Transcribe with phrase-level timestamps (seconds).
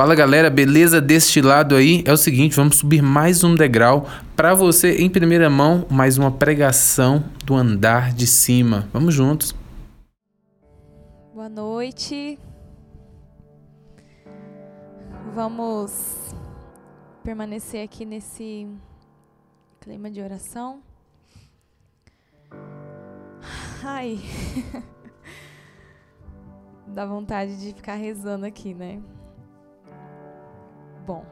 [0.00, 2.02] Fala galera, beleza deste lado aí?
[2.06, 6.32] É o seguinte, vamos subir mais um degrau para você em primeira mão, mais uma
[6.32, 8.88] pregação do andar de cima.
[8.94, 9.54] Vamos juntos.
[11.34, 12.38] Boa noite.
[15.34, 16.34] Vamos
[17.22, 18.66] permanecer aqui nesse
[19.82, 20.80] clima de oração.
[23.84, 24.18] Ai.
[26.88, 28.98] Dá vontade de ficar rezando aqui, né?
[31.00, 31.24] Bom.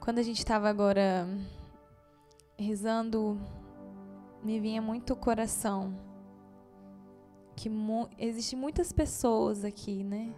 [0.00, 1.26] Quando a gente estava agora
[2.58, 3.38] rezando,
[4.42, 5.94] me vinha muito o coração
[7.58, 10.32] que mu existem muitas pessoas aqui, né?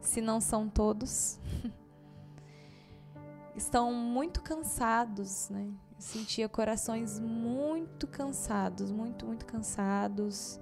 [0.00, 1.38] Se não são todos,
[3.54, 5.70] estão muito cansados, né?
[5.94, 10.58] Eu sentia corações muito cansados, muito, muito cansados,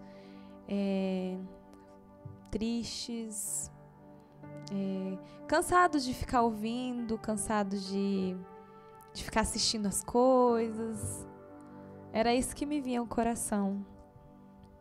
[0.68, 1.38] é,
[2.50, 3.70] tristes,
[4.70, 8.36] é, cansados de ficar ouvindo, cansados de,
[9.12, 11.26] de ficar assistindo as coisas.
[12.12, 13.84] Era isso que me vinha ao coração.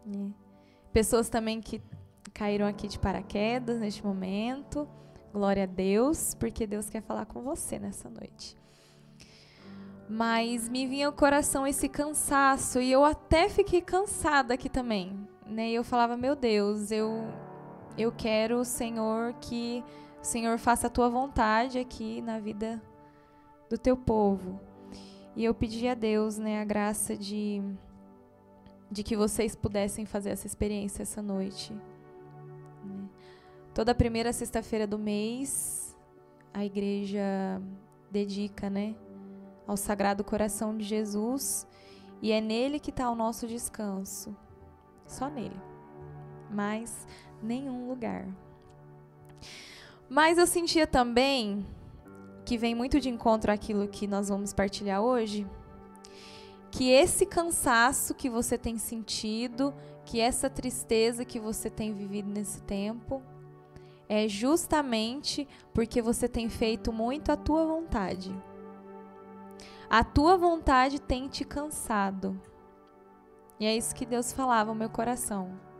[0.06, 0.32] Né?
[0.92, 1.82] Pessoas também que
[2.34, 4.88] caíram aqui de paraquedas neste momento.
[5.34, 8.58] Glória a Deus, porque Deus quer falar com você nessa noite.
[10.10, 15.70] Mas me vinha ao coração esse cansaço e eu até fiquei cansada aqui também, né?
[15.70, 17.24] E eu falava, meu Deus, eu
[18.02, 19.84] eu quero, Senhor, que
[20.22, 22.82] o Senhor faça a tua vontade aqui na vida
[23.70, 24.60] do teu povo.
[25.36, 27.62] E eu pedi a Deus, né, a graça de
[28.90, 31.74] de que vocês pudessem fazer essa experiência essa noite.
[32.84, 33.08] Né.
[33.74, 35.98] Toda primeira sexta-feira do mês,
[36.54, 37.62] a igreja
[38.12, 38.94] dedica, né,
[39.66, 41.66] ao Sagrado Coração de Jesus,
[42.22, 44.36] e é nele que está o nosso descanso.
[45.08, 45.60] Só nele.
[46.50, 47.08] Mas
[47.42, 48.28] nenhum lugar.
[50.10, 51.66] Mas eu sentia também
[52.46, 55.48] que vem muito de encontro àquilo que nós vamos partilhar hoje,
[56.70, 59.74] que esse cansaço que você tem sentido,
[60.06, 63.22] que essa tristeza que você tem vivido nesse tempo,
[64.08, 68.36] é justamente porque você tem feito muito a tua vontade.
[69.90, 72.40] A tua vontade tem te cansado.
[73.60, 75.71] E é isso que Deus falava no meu coração.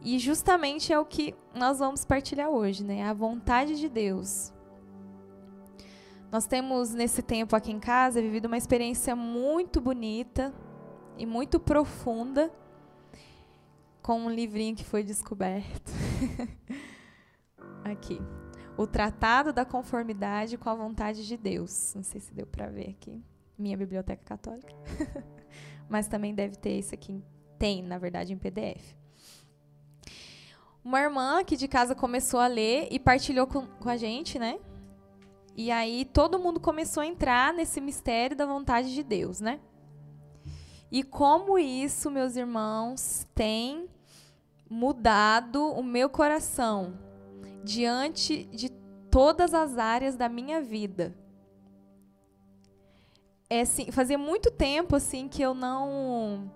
[0.00, 3.02] E justamente é o que nós vamos partilhar hoje, né?
[3.02, 4.52] A vontade de Deus.
[6.30, 10.54] Nós temos nesse tempo aqui em casa vivido uma experiência muito bonita
[11.16, 12.52] e muito profunda
[14.02, 15.90] com um livrinho que foi descoberto.
[17.84, 18.20] aqui.
[18.76, 21.92] O Tratado da Conformidade com a Vontade de Deus.
[21.96, 23.20] Não sei se deu para ver aqui.
[23.58, 24.72] Minha biblioteca católica.
[25.88, 27.24] Mas também deve ter esse aqui.
[27.58, 28.97] Tem, na verdade, em PDF
[30.84, 34.58] uma irmã aqui de casa começou a ler e partilhou com, com a gente, né?
[35.56, 39.60] E aí todo mundo começou a entrar nesse mistério da vontade de Deus, né?
[40.90, 43.88] E como isso, meus irmãos, tem
[44.70, 46.98] mudado o meu coração
[47.64, 48.70] diante de
[49.10, 51.14] todas as áreas da minha vida.
[53.50, 56.50] É assim, fazia muito tempo assim que eu não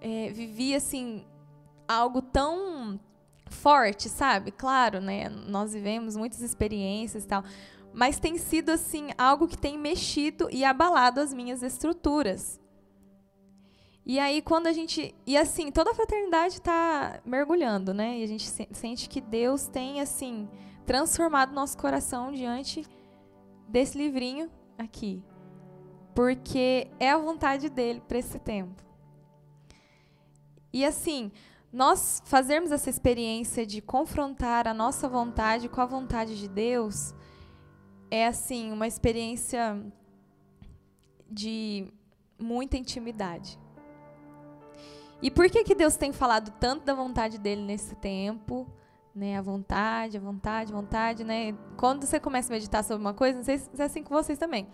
[0.00, 1.24] é, vivia assim
[1.88, 3.00] algo tão
[3.50, 4.50] forte, sabe?
[4.50, 5.28] Claro, né?
[5.28, 7.44] Nós vivemos muitas experiências e tal,
[7.92, 12.60] mas tem sido assim algo que tem mexido e abalado as minhas estruturas.
[14.06, 18.18] E aí quando a gente e assim toda a fraternidade está mergulhando, né?
[18.18, 20.48] E a gente sente que Deus tem assim
[20.86, 22.86] transformado nosso coração diante
[23.68, 25.22] desse livrinho aqui,
[26.14, 28.82] porque é a vontade dele para esse tempo.
[30.72, 31.30] E assim,
[31.72, 37.14] nós fazermos essa experiência de confrontar a nossa vontade com a vontade de Deus
[38.10, 39.80] é assim uma experiência
[41.30, 41.86] de
[42.38, 43.58] muita intimidade.
[45.22, 48.66] E por que que Deus tem falado tanto da vontade dele nesse tempo?
[49.14, 51.52] Né, a vontade, a vontade, a vontade, né?
[51.76, 54.38] Quando você começa a meditar sobre uma coisa, não sei se é assim com vocês
[54.38, 54.68] também.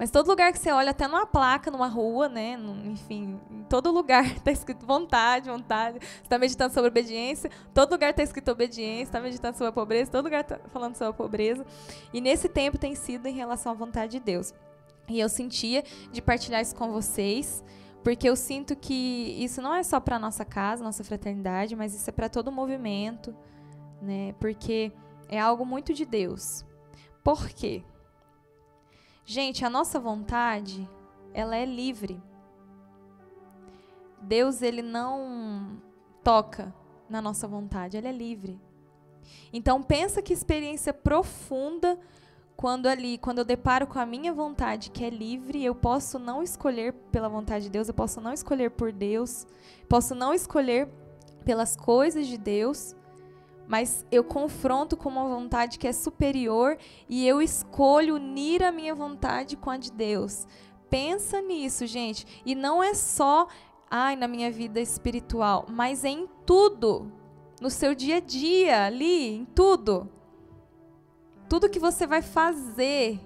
[0.00, 2.58] Mas todo lugar que você olha, até numa placa, numa rua, né?
[2.86, 5.98] Enfim, em todo lugar está escrito vontade, vontade.
[6.00, 10.10] Você está meditando sobre obediência, todo lugar está escrito obediência, está meditando sobre a pobreza,
[10.10, 11.66] todo lugar está falando sobre a pobreza.
[12.14, 14.54] E nesse tempo tem sido em relação à vontade de Deus.
[15.06, 17.62] E eu sentia de partilhar isso com vocês,
[18.02, 22.08] porque eu sinto que isso não é só para nossa casa, nossa fraternidade, mas isso
[22.08, 23.36] é para todo o movimento,
[24.00, 24.34] né?
[24.40, 24.92] Porque
[25.28, 26.64] é algo muito de Deus.
[27.22, 27.84] Por quê?
[29.32, 30.90] Gente, a nossa vontade,
[31.32, 32.20] ela é livre.
[34.20, 35.80] Deus, ele não
[36.24, 36.74] toca
[37.08, 38.60] na nossa vontade, ele é livre.
[39.52, 41.96] Então pensa que experiência profunda
[42.56, 46.42] quando ali, quando eu deparo com a minha vontade que é livre, eu posso não
[46.42, 49.46] escolher pela vontade de Deus, eu posso não escolher por Deus,
[49.88, 50.88] posso não escolher
[51.44, 52.96] pelas coisas de Deus,
[53.70, 56.76] mas eu confronto com uma vontade que é superior
[57.08, 60.44] e eu escolho unir a minha vontade com a de Deus.
[60.90, 62.26] Pensa nisso, gente.
[62.44, 63.46] E não é só
[63.88, 67.12] ai na minha vida espiritual, mas é em tudo,
[67.60, 70.10] no seu dia a dia, ali, em tudo.
[71.48, 73.20] Tudo que você vai fazer.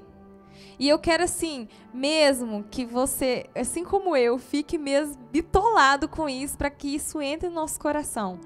[0.78, 6.58] E eu quero assim, mesmo que você, assim como eu, fique mesmo bitolado com isso
[6.58, 8.38] para que isso entre no nosso coração.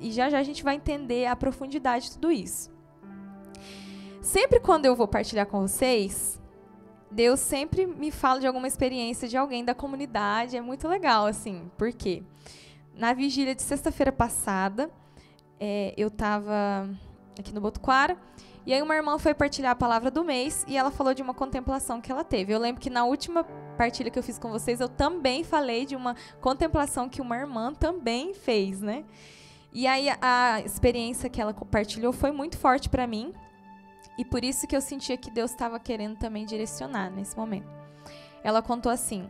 [0.00, 2.70] E já já a gente vai entender a profundidade de tudo isso.
[4.20, 6.38] Sempre quando eu vou partilhar com vocês,
[7.10, 10.56] Deus sempre me fala de alguma experiência de alguém da comunidade.
[10.56, 11.70] É muito legal, assim.
[11.76, 12.22] Por quê?
[12.94, 14.90] Na vigília de sexta-feira passada,
[15.58, 16.88] é, eu estava
[17.38, 18.16] aqui no Botuquara.
[18.66, 21.32] E aí uma irmã foi partilhar a palavra do mês e ela falou de uma
[21.32, 22.52] contemplação que ela teve.
[22.52, 23.44] Eu lembro que na última
[23.78, 27.72] partilha que eu fiz com vocês, eu também falei de uma contemplação que uma irmã
[27.72, 29.04] também fez, né?
[29.72, 33.34] E aí a experiência que ela compartilhou foi muito forte para mim.
[34.16, 37.68] E por isso que eu sentia que Deus estava querendo também direcionar nesse momento.
[38.42, 39.28] Ela contou assim,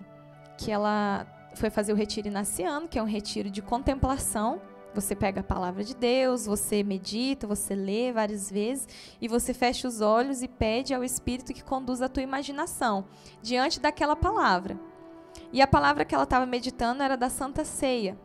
[0.56, 4.60] que ela foi fazer o retiro inaciano, que é um retiro de contemplação.
[4.94, 8.88] Você pega a palavra de Deus, você medita, você lê várias vezes
[9.20, 13.04] e você fecha os olhos e pede ao Espírito que conduza a tua imaginação
[13.42, 14.78] diante daquela palavra.
[15.52, 18.18] E a palavra que ela estava meditando era da Santa Ceia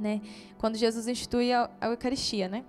[0.00, 0.20] né?
[0.58, 2.64] Quando Jesus institui a, a Eucaristia, né?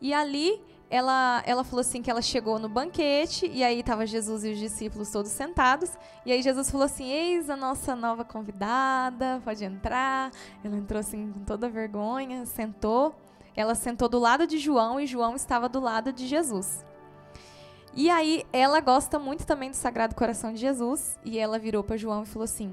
[0.00, 0.60] E ali
[0.90, 4.58] ela, ela falou assim que ela chegou no banquete e aí estava Jesus e os
[4.58, 5.90] discípulos todos sentados
[6.24, 10.30] e aí Jesus falou assim eis a nossa nova convidada pode entrar
[10.64, 13.14] ela entrou assim com toda vergonha sentou
[13.54, 16.84] ela sentou do lado de João e João estava do lado de Jesus
[17.94, 21.98] e aí ela gosta muito também do Sagrado Coração de Jesus e ela virou para
[21.98, 22.72] João e falou assim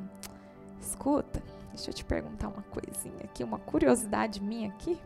[0.80, 1.44] escuta
[1.76, 4.98] Deixa eu te perguntar uma coisinha aqui, uma curiosidade minha aqui.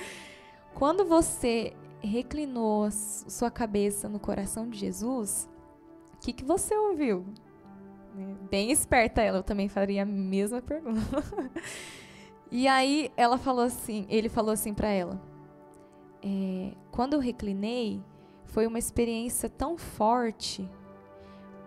[0.74, 5.48] Quando você reclinou sua cabeça no coração de Jesus,
[6.14, 7.24] o que, que você ouviu?
[8.14, 11.00] Né, bem esperta ela, eu também faria a mesma pergunta.
[12.52, 15.18] e aí ela falou assim, ele falou assim para ela:
[16.22, 18.02] é, quando eu reclinei,
[18.44, 20.68] foi uma experiência tão forte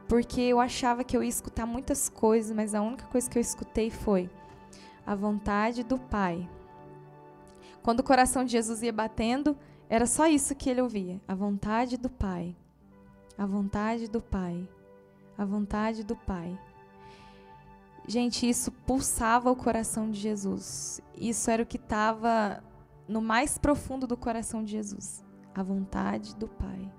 [0.07, 3.41] porque eu achava que eu ia escutar muitas coisas, mas a única coisa que eu
[3.41, 4.29] escutei foi
[5.05, 6.49] a vontade do Pai.
[7.81, 9.57] Quando o coração de Jesus ia batendo,
[9.89, 12.55] era só isso que ele ouvia: a vontade do Pai.
[13.37, 14.67] A vontade do Pai.
[15.37, 16.57] A vontade do Pai.
[18.07, 21.01] Gente, isso pulsava o coração de Jesus.
[21.15, 22.63] Isso era o que estava
[23.07, 25.23] no mais profundo do coração de Jesus.
[25.53, 26.91] A vontade do Pai.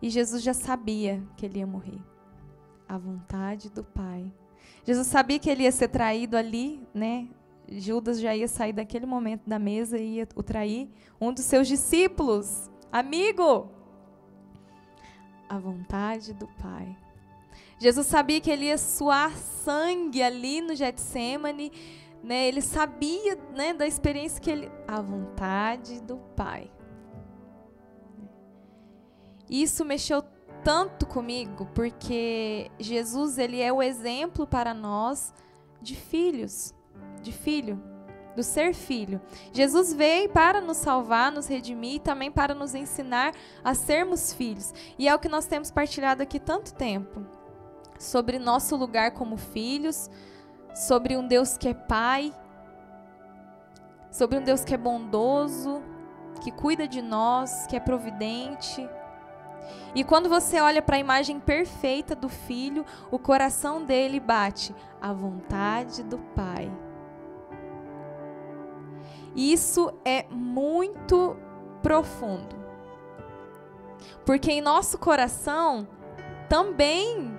[0.00, 2.00] E Jesus já sabia que ele ia morrer
[2.88, 4.32] a vontade do Pai.
[4.84, 7.28] Jesus sabia que ele ia ser traído ali, né?
[7.68, 10.90] Judas já ia sair daquele momento da mesa e ia o trair.
[11.20, 13.70] Um dos seus discípulos, amigo,
[15.48, 16.96] a vontade do Pai.
[17.78, 21.72] Jesus sabia que ele ia suar sangue ali no Getsemane,
[22.22, 22.46] né?
[22.46, 26.70] Ele sabia, né, da experiência que ele, a vontade do Pai.
[29.48, 30.22] Isso mexeu
[30.64, 35.32] tanto comigo porque Jesus ele é o exemplo para nós
[35.80, 36.74] de filhos,
[37.22, 37.80] de filho,
[38.34, 39.20] do ser filho.
[39.52, 44.72] Jesus veio para nos salvar, nos redimir e também para nos ensinar a sermos filhos.
[44.98, 47.24] E é o que nós temos partilhado aqui tanto tempo
[47.98, 50.10] sobre nosso lugar como filhos,
[50.74, 52.34] sobre um Deus que é pai,
[54.10, 55.82] sobre um Deus que é bondoso,
[56.42, 58.88] que cuida de nós, que é providente,
[59.94, 65.12] e quando você olha para a imagem perfeita do filho, o coração dele bate à
[65.12, 66.70] vontade do Pai.
[69.36, 71.36] Isso é muito
[71.82, 72.56] profundo.
[74.24, 75.86] Porque em nosso coração
[76.48, 77.36] também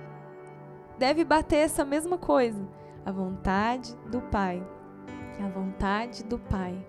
[0.98, 2.66] deve bater essa mesma coisa.
[3.04, 4.66] A vontade do Pai.
[5.42, 6.84] A vontade do Pai.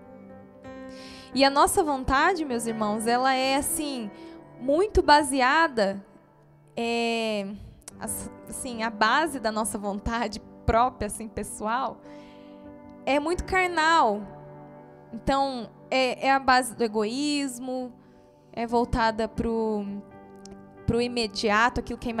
[1.34, 4.10] E a nossa vontade, meus irmãos, ela é assim,
[4.60, 6.04] muito baseada,
[6.76, 7.46] é,
[8.48, 12.00] assim, a base da nossa vontade própria, assim, pessoal,
[13.06, 14.20] é muito carnal.
[15.12, 17.92] Então, é, é a base do egoísmo,
[18.52, 19.84] é voltada pro
[20.86, 22.14] pro imediato, aquilo que é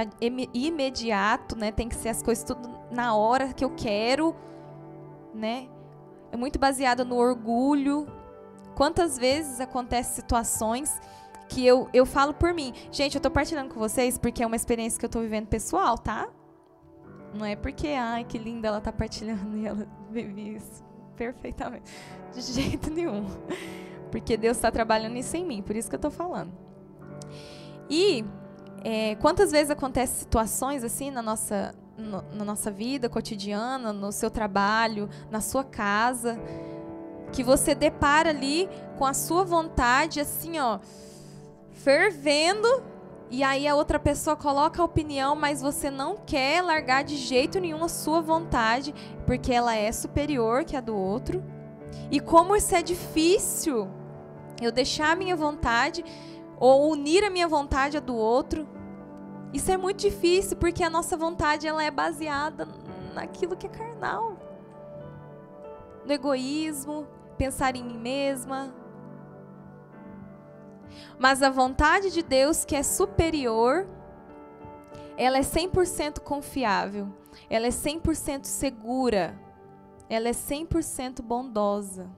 [0.52, 1.72] imediato, né?
[1.72, 4.36] Tem que ser as coisas tudo na hora que eu quero,
[5.32, 5.66] né?
[6.30, 8.06] É muito baseada no orgulho,
[8.78, 11.00] Quantas vezes acontecem situações
[11.48, 12.72] que eu, eu falo por mim.
[12.92, 15.96] Gente, eu tô partilhando com vocês porque é uma experiência que eu tô vivendo pessoal,
[15.96, 16.28] tá?
[17.34, 20.84] Não é porque, ai, que linda ela tá partilhando e ela vive isso
[21.16, 21.90] perfeitamente.
[22.32, 23.26] De jeito nenhum.
[24.10, 26.52] Porque Deus está trabalhando isso em mim, por isso que eu tô falando.
[27.90, 28.24] E
[28.84, 34.30] é, quantas vezes acontecem situações assim na nossa, no, na nossa vida cotidiana, no seu
[34.30, 36.38] trabalho, na sua casa,
[37.32, 40.78] que você depara ali com a sua vontade, assim, ó,
[41.78, 42.82] fervendo,
[43.30, 47.60] e aí a outra pessoa coloca a opinião, mas você não quer largar de jeito
[47.60, 48.94] nenhum a sua vontade,
[49.26, 51.42] porque ela é superior que a do outro.
[52.10, 53.88] E como isso é difícil,
[54.60, 56.04] eu deixar a minha vontade
[56.58, 58.66] ou unir a minha vontade à do outro.
[59.52, 62.66] Isso é muito difícil porque a nossa vontade ela é baseada
[63.14, 64.36] naquilo que é carnal.
[66.04, 67.06] No egoísmo,
[67.36, 68.74] pensar em mim mesma.
[71.18, 73.86] Mas a vontade de Deus, que é superior,
[75.16, 77.08] ela é 100% confiável,
[77.50, 79.38] ela é 100% segura,
[80.08, 82.08] ela é 100% bondosa.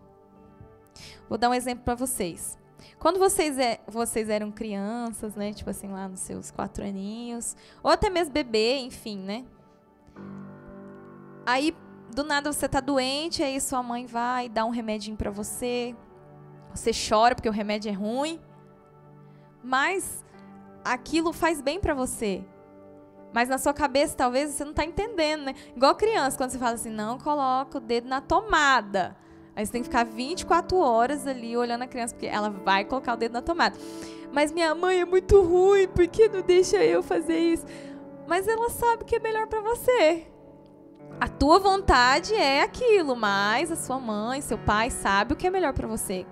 [1.28, 2.58] Vou dar um exemplo para vocês.
[2.98, 5.52] Quando vocês, é, vocês eram crianças, né?
[5.52, 9.44] Tipo assim, lá nos seus quatro aninhos, ou até mesmo bebê, enfim, né?
[11.46, 11.74] Aí,
[12.14, 15.96] do nada você tá doente, aí sua mãe vai dar um remedinho para você.
[16.74, 18.40] Você chora porque o remédio é ruim.
[19.62, 20.24] Mas
[20.84, 22.44] aquilo faz bem para você.
[23.32, 25.54] Mas na sua cabeça, talvez, você não tá entendendo, né?
[25.76, 29.16] Igual criança, quando você fala assim, não coloca o dedo na tomada.
[29.54, 33.14] Aí você tem que ficar 24 horas ali olhando a criança, porque ela vai colocar
[33.14, 33.78] o dedo na tomada.
[34.32, 37.66] Mas minha mãe é muito ruim, por que não deixa eu fazer isso?
[38.26, 40.26] Mas ela sabe que é melhor para você.
[41.20, 45.50] A tua vontade é aquilo, mas a sua mãe, seu pai sabe o que é
[45.50, 46.24] melhor para você.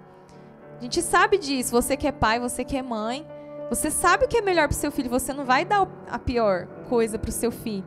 [0.78, 1.72] A gente sabe disso.
[1.72, 3.26] Você que é pai, você que é mãe,
[3.68, 5.10] você sabe o que é melhor para seu filho.
[5.10, 7.84] Você não vai dar a pior coisa para o seu filho.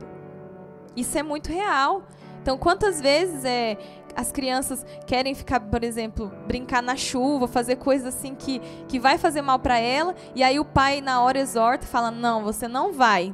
[0.95, 2.03] Isso é muito real.
[2.41, 3.77] Então, quantas vezes é
[4.15, 9.17] as crianças querem ficar, por exemplo, brincar na chuva, fazer coisas assim que, que vai
[9.17, 12.91] fazer mal para ela, e aí o pai na hora exorta fala: "Não, você não
[12.91, 13.33] vai".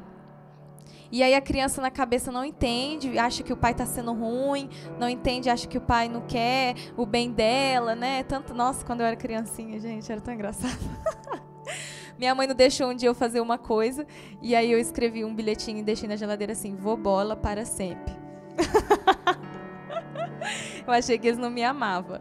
[1.11, 4.69] E aí a criança na cabeça não entende, acha que o pai está sendo ruim,
[4.99, 8.23] não entende, acha que o pai não quer o bem dela, né?
[8.23, 10.77] Tanto, nossa, quando eu era criancinha, gente, era tão engraçado.
[12.17, 14.05] Minha mãe não deixou um dia eu fazer uma coisa,
[14.41, 18.13] e aí eu escrevi um bilhetinho e deixei na geladeira assim: "Vou bola para sempre".
[20.85, 22.19] eu achei que eles não me amavam.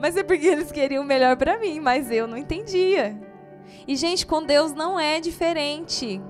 [0.00, 3.20] Mas é porque eles queriam o melhor para mim, mas eu não entendia.
[3.86, 6.20] E gente, com Deus não é diferente.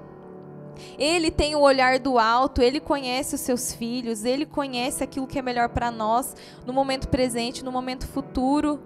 [0.99, 5.39] Ele tem o olhar do alto, ele conhece os seus filhos, ele conhece aquilo que
[5.39, 6.35] é melhor para nós
[6.67, 8.83] no momento presente, no momento futuro.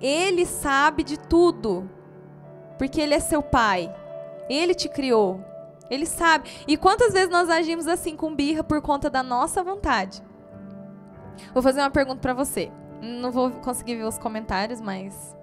[0.00, 1.88] Ele sabe de tudo,
[2.78, 3.94] porque ele é seu pai.
[4.48, 5.40] Ele te criou.
[5.90, 6.50] Ele sabe.
[6.66, 10.22] E quantas vezes nós agimos assim com birra por conta da nossa vontade?
[11.52, 12.70] Vou fazer uma pergunta para você.
[13.00, 15.35] Não vou conseguir ver os comentários, mas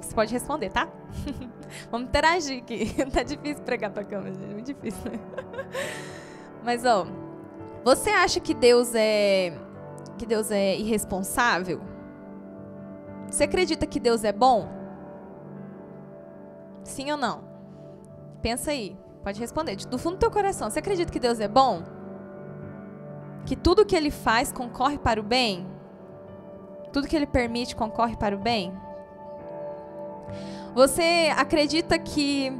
[0.00, 0.88] você pode responder, tá?
[1.90, 2.92] Vamos interagir aqui.
[3.10, 4.52] tá difícil pregar pra câmera, gente.
[4.52, 5.18] Muito difícil, né?
[6.62, 7.06] Mas, ó.
[7.84, 9.56] Você acha que Deus é.
[10.18, 11.80] Que Deus é irresponsável?
[13.30, 14.68] Você acredita que Deus é bom?
[16.84, 17.44] Sim ou não?
[18.40, 18.96] Pensa aí.
[19.22, 19.76] Pode responder.
[19.76, 20.70] Do fundo do teu coração.
[20.70, 21.82] Você acredita que Deus é bom?
[23.44, 25.66] Que tudo que ele faz concorre para o bem?
[26.92, 28.72] Tudo que ele permite concorre para o bem?
[30.74, 32.52] Você acredita que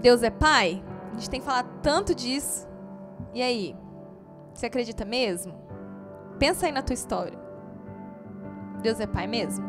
[0.00, 0.82] Deus é pai?
[1.12, 2.68] A gente tem falado tanto disso.
[3.32, 3.76] E aí?
[4.52, 5.54] Você acredita mesmo?
[6.38, 7.38] Pensa aí na tua história.
[8.82, 9.64] Deus é pai mesmo?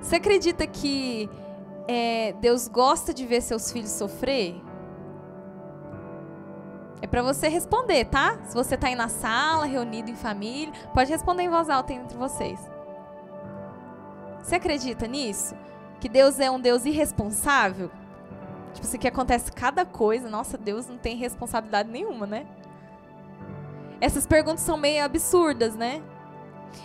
[0.00, 1.30] Você acredita que
[1.86, 4.60] é, Deus gosta de ver seus filhos sofrer?
[7.00, 8.38] É para você responder, tá?
[8.44, 12.16] Se você tá aí na sala, reunido em família, pode responder em voz alta entre
[12.16, 12.71] vocês.
[14.42, 15.54] Você acredita nisso?
[16.02, 17.88] que Deus é um Deus irresponsável?
[18.74, 22.44] Tipo assim, que acontece cada coisa, nossa, Deus não tem responsabilidade nenhuma, né?
[24.00, 26.02] Essas perguntas são meio absurdas, né?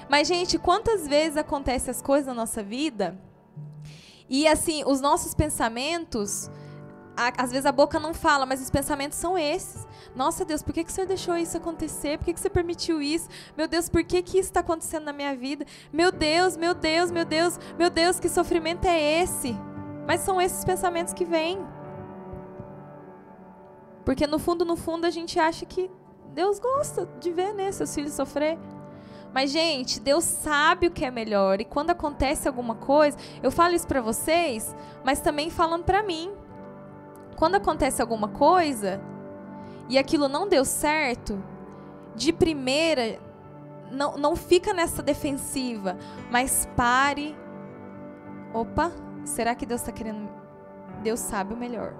[0.07, 3.19] Mas, gente, quantas vezes acontecem as coisas na nossa vida
[4.29, 6.51] e, assim, os nossos pensamentos
[7.17, 9.87] às vezes a boca não fala, mas os pensamentos são esses.
[10.15, 12.17] Nossa Deus, por que, que o Senhor deixou isso acontecer?
[12.17, 13.27] Por que, que você permitiu isso?
[13.57, 15.65] Meu Deus, por que, que isso está acontecendo na minha vida?
[15.91, 19.55] Meu Deus, meu Deus, meu Deus, meu Deus, que sofrimento é esse?
[20.07, 21.59] Mas são esses pensamentos que vêm.
[24.05, 25.91] Porque no fundo, no fundo, a gente acha que
[26.33, 28.57] Deus gosta de ver né, seus filhos sofrer.
[29.33, 31.59] Mas, gente, Deus sabe o que é melhor.
[31.59, 36.31] E quando acontece alguma coisa, eu falo isso para vocês, mas também falando para mim.
[37.37, 38.99] Quando acontece alguma coisa
[39.87, 41.41] e aquilo não deu certo,
[42.15, 43.19] de primeira,
[43.91, 45.95] não, não fica nessa defensiva,
[46.31, 47.37] mas pare.
[48.53, 48.91] Opa,
[49.23, 50.27] será que Deus está querendo?
[51.03, 51.93] Deus sabe o melhor.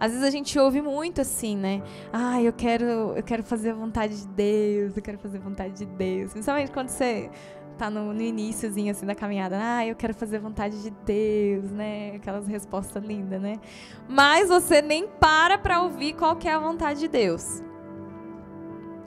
[0.00, 1.82] Às vezes a gente ouve muito assim, né?
[2.12, 5.74] Ah, eu quero, eu quero fazer a vontade de Deus, eu quero fazer a vontade
[5.74, 6.32] de Deus.
[6.32, 7.30] Principalmente quando você
[7.76, 9.58] tá no, no iníciozinho assim da caminhada.
[9.60, 12.16] Ah, eu quero fazer vontade de Deus, né?
[12.16, 13.60] Aquelas respostas lindas, né?
[14.08, 17.62] Mas você nem para para ouvir qual que é a vontade de Deus.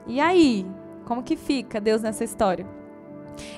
[0.06, 0.66] E aí?
[1.04, 2.79] Como que fica Deus nessa história?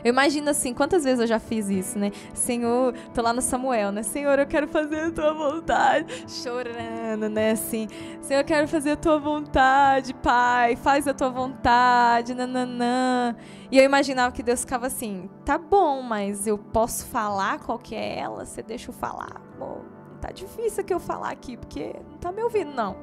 [0.05, 2.11] Eu imagino assim, quantas vezes eu já fiz isso, né?
[2.35, 4.03] Senhor, tô lá no Samuel, né?
[4.03, 6.25] Senhor, eu quero fazer a tua vontade.
[6.29, 7.53] Chorando, né?
[7.53, 7.89] Assim,
[8.21, 10.77] Senhor, eu quero fazer a tua vontade, Pai.
[10.77, 13.37] Faz a tua vontade, nananã.
[13.71, 17.95] E eu imaginava que Deus ficava assim, tá bom, mas eu posso falar qual que
[17.95, 18.45] é ela?
[18.45, 19.41] Você deixa eu falar?
[19.59, 19.83] Bom,
[20.21, 22.97] tá difícil que eu falar aqui, porque não tá me ouvindo, não.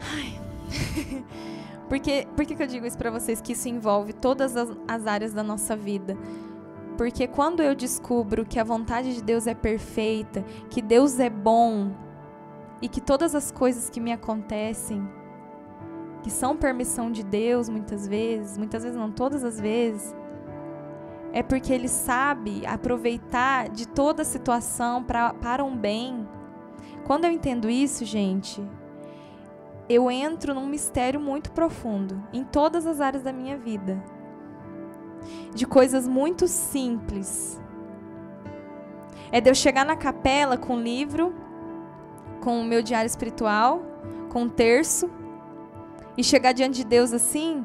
[0.00, 0.40] Ai.
[1.94, 3.40] Porque, por que, que eu digo isso para vocês?
[3.40, 6.18] Que isso envolve todas as, as áreas da nossa vida.
[6.98, 11.92] Porque quando eu descubro que a vontade de Deus é perfeita, que Deus é bom
[12.82, 15.08] e que todas as coisas que me acontecem,
[16.20, 20.12] que são permissão de Deus muitas vezes, muitas vezes não todas as vezes,
[21.32, 26.28] é porque Ele sabe aproveitar de toda a situação pra, para um bem.
[27.04, 28.60] Quando eu entendo isso, gente,
[29.88, 34.02] eu entro num mistério muito profundo em todas as áreas da minha vida.
[35.54, 37.60] De coisas muito simples.
[39.30, 41.34] É de eu chegar na capela com um livro,
[42.40, 43.82] com o meu diário espiritual,
[44.30, 45.10] com um terço,
[46.16, 47.64] e chegar diante de Deus assim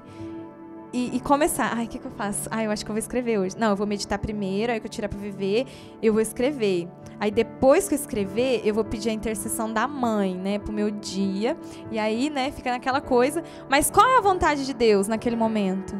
[0.92, 1.72] e, e, começar.
[1.76, 2.50] Ai, o que, que eu faço?
[2.52, 3.56] Ai, eu acho que eu vou escrever hoje.
[3.58, 5.68] Não, eu vou meditar primeiro, aí que eu tirar para viver,
[6.02, 6.88] eu vou escrever.
[7.20, 10.90] Aí depois que eu escrever, eu vou pedir a intercessão da mãe, né, pro meu
[10.90, 11.58] dia.
[11.92, 13.44] E aí, né, fica naquela coisa.
[13.68, 16.00] Mas qual é a vontade de Deus naquele momento?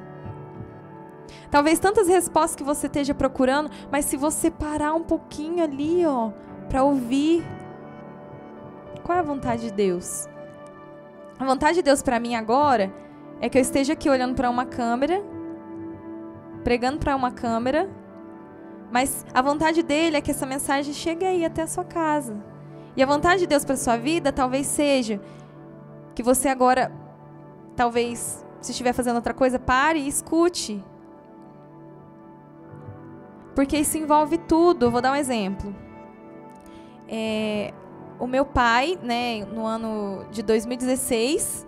[1.52, 6.32] Talvez tantas respostas que você esteja procurando, mas se você parar um pouquinho ali, ó,
[6.70, 7.44] para ouvir,
[9.04, 10.28] qual é a vontade de Deus?
[11.40, 12.94] A vontade de Deus para mim agora
[13.42, 15.24] é que eu esteja aqui olhando para uma câmera,
[16.64, 17.90] pregando para uma câmera,
[18.92, 22.36] mas a vontade dele é que essa mensagem chegue aí até a sua casa.
[22.96, 25.22] E a vontade de Deus para sua vida talvez seja
[26.16, 26.92] que você agora,
[27.76, 30.84] talvez, se estiver fazendo outra coisa, pare e escute.
[33.56, 34.90] Porque isso envolve tudo.
[34.90, 35.74] Vou dar um exemplo.
[37.08, 37.74] É,
[38.20, 41.68] o meu pai, né, no ano de 2016,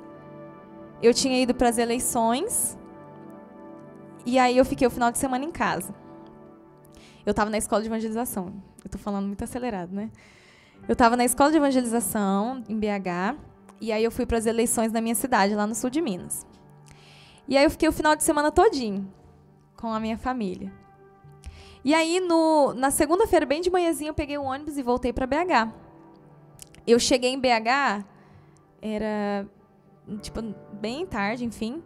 [1.01, 2.77] eu tinha ido para as eleições
[4.25, 5.93] e aí eu fiquei o final de semana em casa.
[7.25, 8.47] Eu estava na escola de evangelização.
[8.83, 10.09] Eu estou falando muito acelerado, né?
[10.87, 13.37] Eu estava na escola de evangelização em BH
[13.79, 16.45] e aí eu fui para as eleições na minha cidade, lá no sul de Minas.
[17.47, 19.11] E aí eu fiquei o final de semana todinho
[19.75, 20.71] com a minha família.
[21.83, 25.25] E aí no, na segunda-feira, bem de manhãzinha, eu peguei o ônibus e voltei para
[25.25, 25.73] BH.
[26.85, 28.05] Eu cheguei em BH,
[28.81, 29.47] era
[30.21, 30.41] tipo,
[30.73, 31.83] bem tarde, enfim.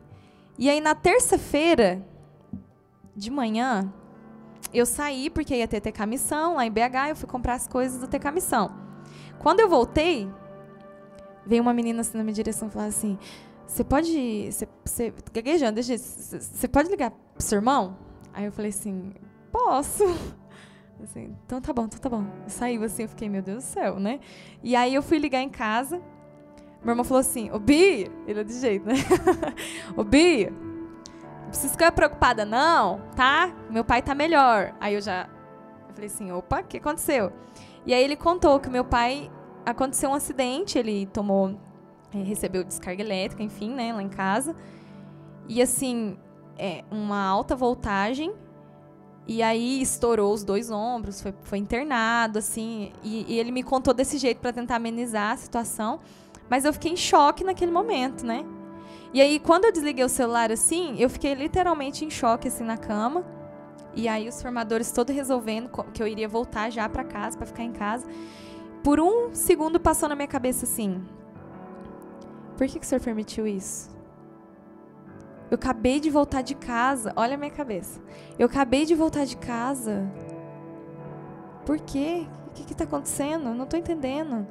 [0.57, 2.05] E aí na terça-feira
[3.15, 3.93] de manhã,
[4.77, 7.99] eu saí porque ia ter TK Missão lá em BH, eu fui comprar as coisas
[7.99, 8.75] do TK Missão.
[9.39, 10.29] Quando eu voltei,
[11.45, 13.17] veio uma menina assim na minha direção falou assim:
[13.65, 14.49] Você pode.
[14.83, 17.97] Você, gaguejando, você pode ligar pro seu irmão?
[18.33, 19.13] Aí eu falei assim:
[19.51, 20.03] Posso.
[21.03, 22.25] Assim, então tá bom, então tá bom.
[22.47, 24.21] Saiu assim, eu fiquei, meu Deus do céu, né?
[24.63, 26.01] E aí eu fui ligar em casa.
[26.81, 28.93] Meu irmão falou assim: Ô Bia, ele é de jeito, né?
[29.97, 30.64] Ô não
[31.55, 33.53] precisa ficar preocupada, não, tá?
[33.69, 34.75] Meu pai tá melhor.
[34.79, 35.29] Aí eu já
[35.87, 37.31] eu falei assim: opa, o que aconteceu?
[37.85, 39.31] E aí ele contou que meu pai
[39.65, 41.57] aconteceu um acidente, ele tomou,
[42.13, 44.55] é, recebeu descarga elétrica, enfim, né, lá em casa.
[45.47, 46.17] E assim,
[46.57, 48.33] é, uma alta voltagem.
[49.27, 52.91] E aí estourou os dois ombros, foi, foi internado, assim.
[53.01, 55.99] E, e ele me contou desse jeito para tentar amenizar a situação.
[56.49, 58.45] Mas eu fiquei em choque naquele momento, né?
[59.15, 62.75] E aí, quando eu desliguei o celular assim, eu fiquei literalmente em choque, assim, na
[62.75, 63.23] cama.
[63.95, 67.63] E aí, os formadores todos resolvendo que eu iria voltar já para casa, para ficar
[67.63, 68.05] em casa.
[68.83, 71.01] Por um segundo passou na minha cabeça assim:
[72.57, 73.89] por que, que o senhor permitiu isso?
[75.49, 77.13] Eu acabei de voltar de casa.
[77.15, 78.01] Olha a minha cabeça.
[78.37, 80.11] Eu acabei de voltar de casa.
[81.65, 82.27] Por quê?
[82.49, 83.47] O que está acontecendo?
[83.47, 84.45] Eu não estou entendendo.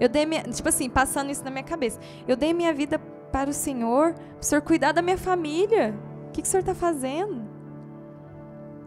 [0.00, 2.00] Eu dei minha, tipo assim, passando isso na minha cabeça.
[2.26, 2.98] Eu dei minha vida
[3.34, 5.92] para o Senhor, para o Senhor cuidar da minha família.
[6.28, 7.42] O que, que o Senhor está fazendo?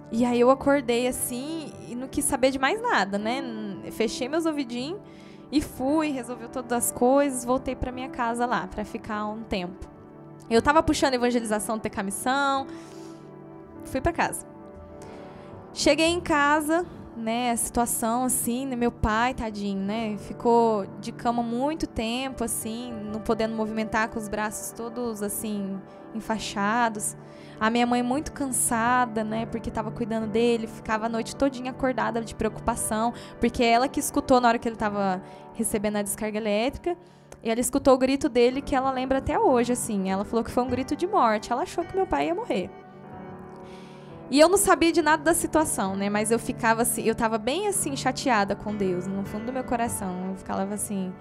[0.10, 3.44] E aí eu acordei assim e não quis saber de mais nada, né?
[3.92, 5.02] Fechei meus ouvidinhos
[5.52, 9.86] e fui, resolveu todas as coisas, voltei para minha casa lá para ficar um tempo.
[10.50, 12.68] Eu tava puxando evangelização TK Missão,
[13.84, 14.46] fui para casa.
[15.74, 16.86] Cheguei em casa,
[17.18, 22.94] né, a situação assim, né, meu pai, tadinho, né, ficou de cama muito tempo assim,
[23.12, 25.80] não podendo movimentar com os braços todos assim
[26.14, 27.18] enfaixados.
[27.60, 32.22] A minha mãe muito cansada, né, porque estava cuidando dele, ficava a noite todinha acordada
[32.22, 35.22] de preocupação, porque ela que escutou na hora que ele estava
[35.54, 36.96] recebendo a descarga elétrica,
[37.44, 40.10] e ela escutou o grito dele que ela lembra até hoje, assim.
[40.10, 41.52] Ela falou que foi um grito de morte.
[41.52, 42.70] Ela achou que meu pai ia morrer.
[44.30, 46.10] E eu não sabia de nada da situação, né?
[46.10, 49.63] Mas eu ficava assim, eu tava bem assim chateada com Deus, no fundo do meu
[49.63, 50.30] coração.
[50.30, 51.13] Eu ficava assim,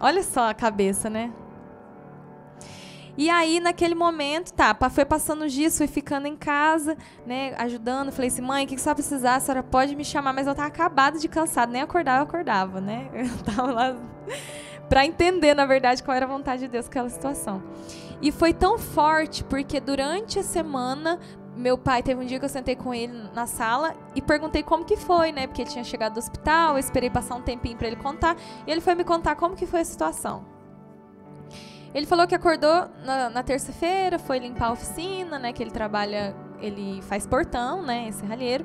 [0.00, 1.32] olha só a cabeça, né?
[3.16, 8.12] E aí, naquele momento, tá, foi passando os dias, fui ficando em casa, né, ajudando.
[8.12, 9.34] Falei assim, mãe, o que, você vai precisar?
[9.34, 12.80] A senhora pode me chamar, mas eu tava acabada de cansada, nem acordava, eu acordava,
[12.80, 13.08] né?
[13.12, 13.96] Eu tava lá
[14.88, 17.62] para entender, na verdade, qual era a vontade de Deus com aquela situação.
[18.22, 21.18] E foi tão forte, porque durante a semana,
[21.58, 24.84] meu pai teve um dia que eu sentei com ele na sala e perguntei como
[24.84, 25.48] que foi, né?
[25.48, 28.70] Porque ele tinha chegado do hospital, eu esperei passar um tempinho para ele contar, e
[28.70, 30.44] ele foi me contar como que foi a situação.
[31.92, 35.52] Ele falou que acordou na, na terça-feira, foi limpar a oficina, né?
[35.52, 38.08] Que ele trabalha, ele faz portão, né?
[38.08, 38.64] Esse ralheiro.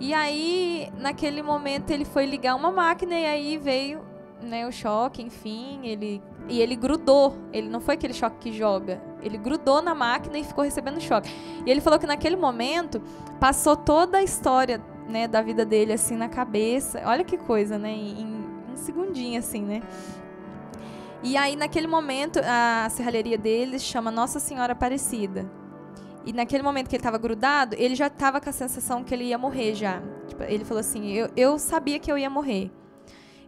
[0.00, 4.04] E aí, naquele momento, ele foi ligar uma máquina e aí veio
[4.42, 7.36] né, o choque, enfim, ele e ele grudou.
[7.52, 9.02] Ele não foi aquele choque que joga.
[9.22, 11.30] Ele grudou na máquina e ficou recebendo choque.
[11.64, 13.00] E ele falou que naquele momento
[13.40, 17.02] passou toda a história, né, da vida dele assim na cabeça.
[17.04, 18.26] Olha que coisa, né, em,
[18.72, 19.82] um segundinho assim, né?
[21.22, 25.50] E aí naquele momento a serralheria dele chama Nossa Senhora Aparecida.
[26.26, 29.24] E naquele momento que ele estava grudado, ele já estava com a sensação que ele
[29.24, 30.02] ia morrer já.
[30.26, 32.70] Tipo, ele falou assim: eu, eu sabia que eu ia morrer.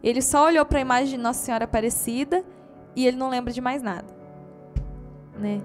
[0.03, 2.45] Ele só olhou para a imagem de Nossa Senhora Aparecida
[2.97, 4.07] e ele não lembra de mais nada,
[5.39, 5.63] né?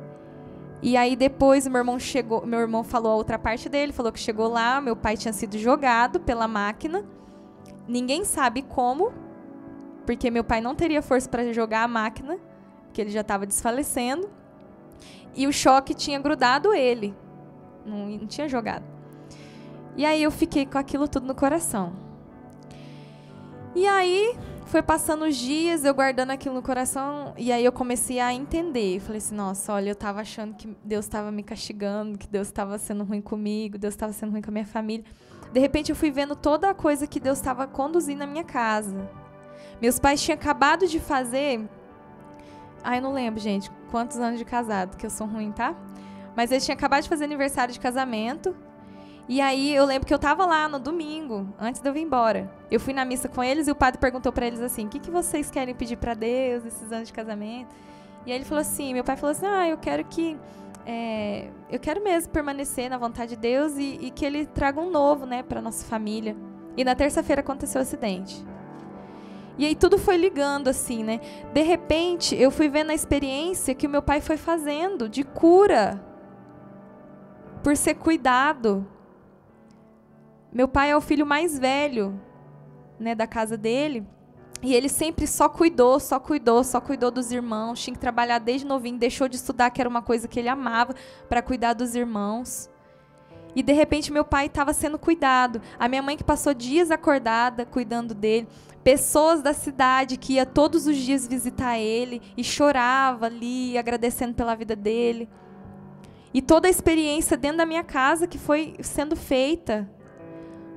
[0.84, 4.20] E aí depois meu irmão chegou, meu irmão falou a outra parte dele, falou que
[4.20, 7.06] chegou lá, meu pai tinha sido jogado pela máquina.
[7.88, 9.13] Ninguém sabe como,
[10.06, 12.38] porque meu pai não teria força para jogar a máquina,
[12.86, 14.30] porque ele já estava desfalecendo.
[15.34, 17.15] E o choque tinha grudado ele.
[17.86, 18.84] Não, não tinha jogado.
[19.96, 21.94] E aí eu fiquei com aquilo tudo no coração.
[23.74, 28.20] E aí foi passando os dias, eu guardando aquilo no coração, e aí eu comecei
[28.20, 29.00] a entender.
[29.00, 32.78] Falei assim, nossa, olha, eu estava achando que Deus estava me castigando, que Deus estava
[32.78, 35.06] sendo ruim comigo, Deus estava sendo ruim com a minha família.
[35.52, 39.10] De repente eu fui vendo toda a coisa que Deus estava conduzindo na minha casa.
[39.82, 41.68] Meus pais tinham acabado de fazer.
[42.84, 45.76] Ah, eu não lembro, gente, quantos anos de casado, que eu sou ruim, tá?
[46.36, 48.56] Mas eles tinham acabado de fazer aniversário de casamento.
[49.28, 52.52] E aí eu lembro que eu tava lá no domingo, antes de eu vir embora.
[52.70, 55.00] Eu fui na missa com eles e o padre perguntou para eles assim: "O que,
[55.00, 57.74] que vocês querem pedir para Deus nesses anos de casamento?"
[58.26, 60.38] E aí ele falou assim, meu pai falou assim: "Ah, eu quero que
[60.86, 64.90] é, eu quero mesmo permanecer na vontade de Deus e, e que ele traga um
[64.90, 66.36] novo, né, para nossa família."
[66.76, 68.44] E na terça-feira aconteceu o acidente.
[69.58, 71.20] E aí tudo foi ligando assim, né?
[71.54, 76.02] De repente, eu fui vendo a experiência que o meu pai foi fazendo de cura
[77.62, 78.88] por ser cuidado,
[80.54, 82.20] meu pai é o filho mais velho,
[83.00, 84.06] né, da casa dele.
[84.62, 87.82] E ele sempre só cuidou, só cuidou, só cuidou dos irmãos.
[87.82, 90.94] Tinha que trabalhar desde novinho, deixou de estudar, que era uma coisa que ele amava,
[91.28, 92.70] para cuidar dos irmãos.
[93.56, 95.62] E de repente meu pai estava sendo cuidado.
[95.80, 98.48] A minha mãe que passou dias acordada cuidando dele.
[98.84, 104.56] Pessoas da cidade que ia todos os dias visitar ele e chorava ali, agradecendo pela
[104.56, 105.30] vida dele.
[106.34, 109.90] E toda a experiência dentro da minha casa que foi sendo feita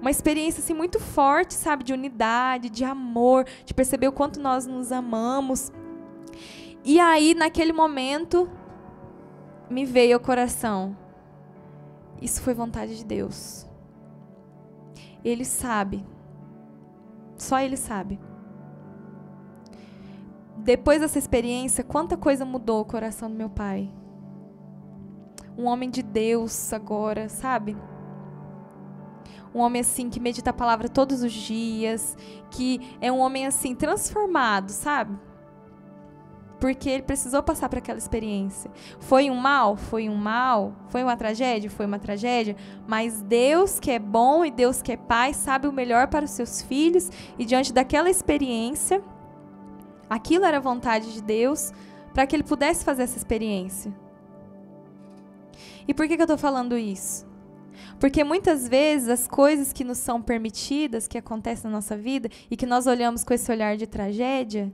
[0.05, 4.67] uma experiência assim muito forte, sabe, de unidade, de amor, de perceber o quanto nós
[4.67, 5.73] nos amamos.
[6.85, 8.47] E aí, naquele momento,
[9.71, 10.95] me veio ao coração.
[12.21, 13.67] Isso foi vontade de Deus.
[15.25, 16.05] Ele sabe.
[17.39, 18.21] Só ele sabe.
[20.59, 23.91] Depois dessa experiência, quanta coisa mudou o coração do meu pai.
[25.57, 27.75] Um homem de Deus agora, sabe?
[29.55, 32.17] Um homem assim que medita a palavra todos os dias,
[32.51, 35.17] que é um homem assim transformado, sabe?
[36.59, 38.71] Porque ele precisou passar por aquela experiência.
[38.99, 39.77] Foi um mal?
[39.77, 40.73] Foi um mal.
[40.89, 41.71] Foi uma tragédia?
[41.71, 42.57] Foi uma tragédia.
[42.87, 46.31] Mas Deus, que é bom e Deus, que é Pai, sabe o melhor para os
[46.31, 47.11] seus filhos.
[47.39, 49.03] E diante daquela experiência,
[50.09, 51.71] aquilo era vontade de Deus
[52.15, 53.95] para que ele pudesse fazer essa experiência.
[55.87, 57.34] E por que, que eu estou falando isso?
[58.05, 62.55] Porque muitas vezes as coisas que nos são permitidas, que acontecem na nossa vida, e
[62.55, 64.71] que nós olhamos com esse olhar de tragédia,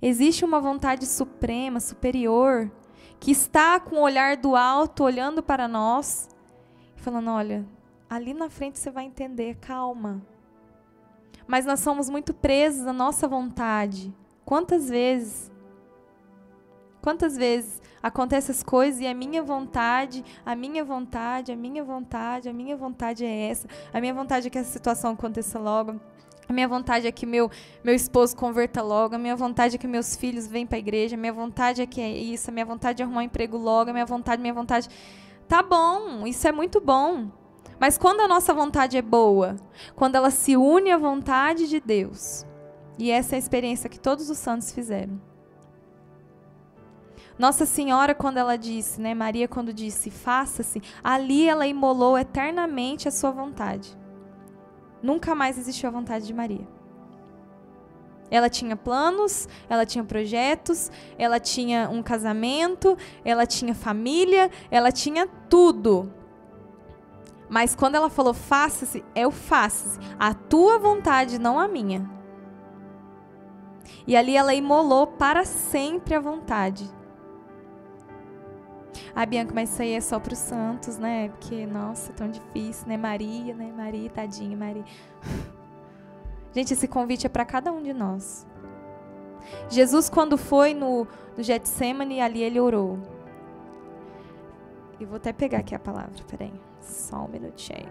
[0.00, 2.72] existe uma vontade suprema, superior,
[3.20, 6.30] que está com o olhar do alto, olhando para nós,
[6.96, 7.66] falando: olha,
[8.08, 10.22] ali na frente você vai entender, calma.
[11.46, 14.14] Mas nós somos muito presos à nossa vontade.
[14.46, 15.52] Quantas vezes?
[17.02, 22.48] Quantas vezes acontecem as coisas e a minha vontade, a minha vontade, a minha vontade,
[22.48, 23.66] a minha vontade é essa.
[23.92, 26.00] A minha vontade é que essa situação aconteça logo.
[26.48, 27.50] A minha vontade é que meu,
[27.84, 29.14] meu esposo converta logo.
[29.14, 31.14] A minha vontade é que meus filhos venham para a igreja.
[31.14, 32.50] A minha vontade é que é isso.
[32.50, 33.90] A minha vontade é arrumar um emprego logo.
[33.90, 34.88] A minha vontade, minha vontade.
[35.46, 37.30] Tá bom, isso é muito bom.
[37.78, 39.56] Mas quando a nossa vontade é boa,
[39.94, 42.44] quando ela se une à vontade de Deus,
[42.98, 45.20] e essa é a experiência que todos os santos fizeram.
[47.38, 53.12] Nossa Senhora, quando ela disse, né, Maria, quando disse, faça-se, ali ela imolou eternamente a
[53.12, 53.96] sua vontade.
[55.00, 56.66] Nunca mais existiu a vontade de Maria.
[58.28, 65.26] Ela tinha planos, ela tinha projetos, ela tinha um casamento, ela tinha família, ela tinha
[65.48, 66.12] tudo.
[67.48, 69.98] Mas quando ela falou faça-se, é o faça-se.
[70.18, 72.10] A tua vontade, não a minha.
[74.06, 76.97] E ali ela imolou para sempre a vontade.
[79.14, 81.28] Ah, Bianca, mas isso aí é só para os santos, né?
[81.28, 82.96] Porque, nossa, tão difícil, né?
[82.96, 83.72] Maria, né?
[83.76, 84.84] Maria, tadinha, Maria.
[86.54, 88.46] Gente, esse convite é para cada um de nós.
[89.68, 91.06] Jesus, quando foi no,
[91.36, 92.98] no Getsemane, ali ele orou.
[95.00, 96.52] E vou até pegar aqui a palavra, peraí.
[96.80, 97.88] Só um minutinho.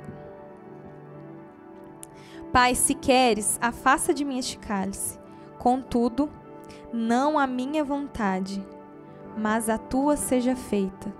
[2.52, 5.20] Pai, se queres, afasta de mim este cálice.
[5.60, 6.30] Contudo,
[6.91, 8.65] não a minha vontade,
[9.38, 11.13] mas a tua seja feita.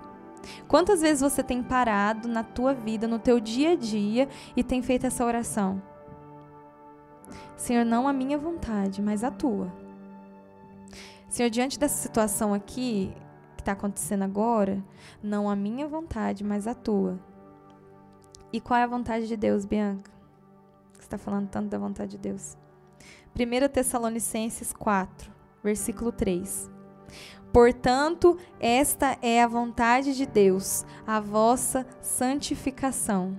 [0.66, 4.82] Quantas vezes você tem parado na tua vida, no teu dia a dia e tem
[4.82, 5.82] feito essa oração?
[7.56, 9.72] Senhor, não a minha vontade, mas a tua.
[11.28, 13.14] Senhor, diante dessa situação aqui
[13.56, 14.82] que está acontecendo agora,
[15.22, 17.18] não a minha vontade, mas a tua.
[18.52, 20.10] E qual é a vontade de Deus, Bianca?
[20.94, 22.56] Você está falando tanto da vontade de Deus.
[23.34, 25.30] 1 Tessalonicenses 4,
[25.62, 26.77] versículo 3.
[27.52, 33.38] Portanto, esta é a vontade de Deus, a vossa santificação.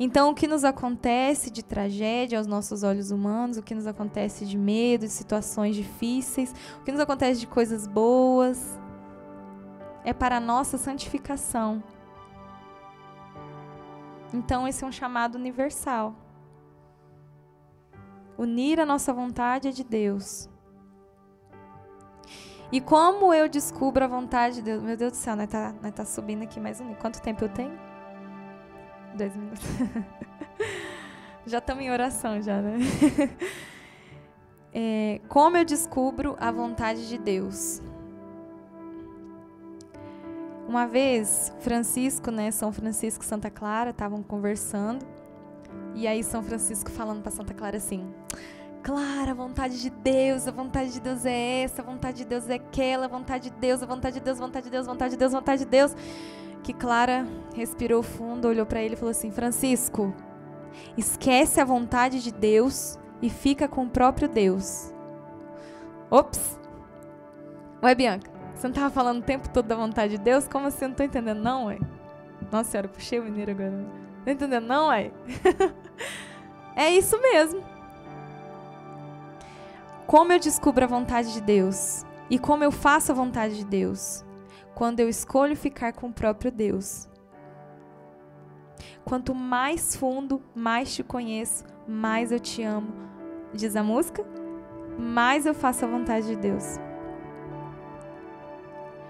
[0.00, 4.44] Então, o que nos acontece de tragédia aos nossos olhos humanos, o que nos acontece
[4.44, 8.78] de medo, de situações difíceis, o que nos acontece de coisas boas,
[10.04, 11.82] é para a nossa santificação.
[14.32, 16.14] Então, esse é um chamado universal.
[18.36, 20.48] Unir a nossa vontade é de Deus
[22.70, 24.82] e como eu descubro a vontade de Deus?
[24.82, 26.94] Meu Deus do céu, nós tá, nós tá subindo aqui mais um.
[26.94, 27.78] Quanto tempo eu tenho?
[29.14, 29.64] Dois minutos.
[31.46, 32.78] já estamos em oração, já, né?
[34.72, 37.80] é, como eu descubro a vontade de Deus?
[40.68, 45.06] Uma vez, Francisco, né, São Francisco e Santa Clara estavam conversando.
[45.94, 48.06] E aí São Francisco falando para Santa Clara assim:
[48.88, 52.48] Clara, a vontade de Deus, a vontade de Deus é essa, a vontade de Deus
[52.48, 54.90] é aquela, a vontade de Deus, a vontade de Deus, a vontade de Deus, a
[54.90, 55.96] vontade de Deus, a vontade de Deus.
[56.62, 60.14] Que Clara respirou fundo, olhou para ele e falou assim: Francisco,
[60.96, 64.90] esquece a vontade de Deus e fica com o próprio Deus.
[66.10, 66.58] Ops!
[67.82, 70.48] Ué, Bianca, você não estava falando o tempo todo da vontade de Deus?
[70.48, 70.86] Como assim?
[70.86, 71.78] Não tô entendendo, não, ué?
[72.50, 73.70] Nossa senhora, puxei o mineiro agora.
[73.70, 75.10] Não tô entendendo, não, ué?
[76.74, 77.62] é isso mesmo.
[80.08, 82.02] Como eu descubro a vontade de Deus?
[82.30, 84.24] E como eu faço a vontade de Deus?
[84.74, 87.06] Quando eu escolho ficar com o próprio Deus.
[89.04, 92.90] Quanto mais fundo, mais te conheço, mais eu te amo.
[93.52, 94.24] Diz a música?
[94.98, 96.78] Mais eu faço a vontade de Deus.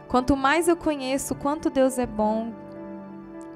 [0.09, 2.53] Quanto mais eu conheço o quanto Deus é bom,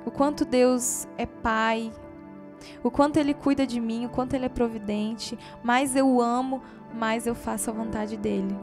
[0.07, 1.91] o quanto Deus é Pai,
[2.83, 6.63] o quanto Ele cuida de mim, o quanto Ele é providente, mais eu amo,
[6.95, 8.57] mais eu faço a vontade dele.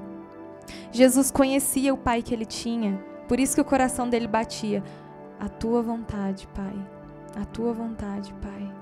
[0.92, 4.84] Jesus conhecia o Pai que ele tinha, por isso que o coração dele batia.
[5.40, 6.76] A tua vontade, Pai.
[7.40, 8.74] A tua vontade, Pai.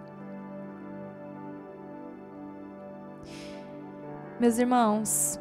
[4.40, 5.40] Meus irmãos,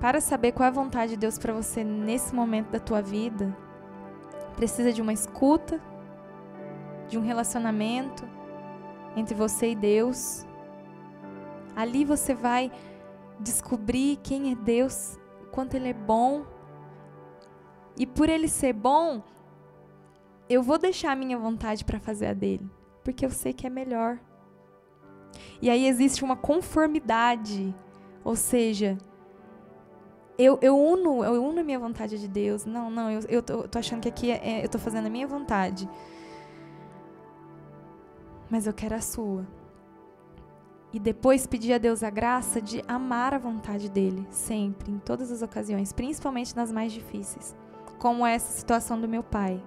[0.00, 3.56] para saber qual é a vontade de Deus para você nesse momento da tua vida,
[4.56, 5.80] precisa de uma escuta,
[7.08, 8.24] de um relacionamento
[9.16, 10.46] entre você e Deus.
[11.74, 12.70] Ali você vai
[13.40, 15.18] descobrir quem é Deus,
[15.50, 16.44] quanto Ele é bom.
[17.98, 19.22] E por Ele ser bom,
[20.48, 22.70] eu vou deixar a minha vontade para fazer a dele,
[23.02, 24.18] porque eu sei que é melhor.
[25.60, 27.74] E aí existe uma conformidade,
[28.22, 28.96] ou seja,
[30.38, 32.64] eu, eu uno eu uno a minha vontade de Deus.
[32.64, 35.10] Não, não, eu, eu, tô, tô achando que aqui é, é, eu tô fazendo a
[35.10, 35.88] minha vontade.
[38.50, 39.46] Mas eu quero a sua.
[40.92, 45.30] E depois pedir a Deus a graça de amar a vontade dele, sempre, em todas
[45.30, 47.54] as ocasiões, principalmente nas mais difíceis,
[47.98, 49.62] como essa situação do meu pai.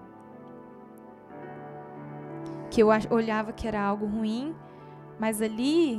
[2.72, 4.56] Que eu olhava que era algo ruim,
[5.20, 5.98] mas ali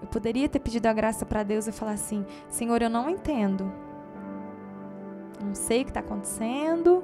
[0.00, 3.72] eu poderia ter pedido a graça para Deus e falar assim: Senhor, eu não entendo.
[5.42, 7.02] Não sei o que está acontecendo,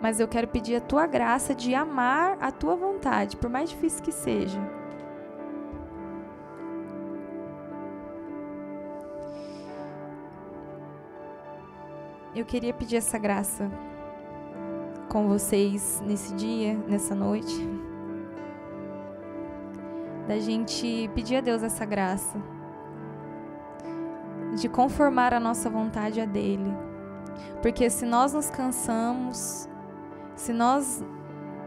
[0.00, 4.02] mas eu quero pedir a tua graça de amar a tua vontade, por mais difícil
[4.02, 4.60] que seja.
[12.34, 13.70] Eu queria pedir essa graça
[15.08, 17.88] com vocês nesse dia, nessa noite
[20.28, 22.38] da gente pedir a Deus essa graça,
[24.54, 26.70] de conformar a nossa vontade a dele.
[27.62, 29.66] Porque se nós nos cansamos,
[30.38, 31.04] se nós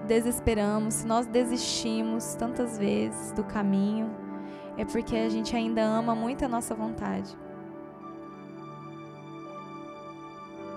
[0.07, 4.09] desesperamos, se nós desistimos tantas vezes do caminho,
[4.77, 7.37] é porque a gente ainda ama muito a nossa vontade.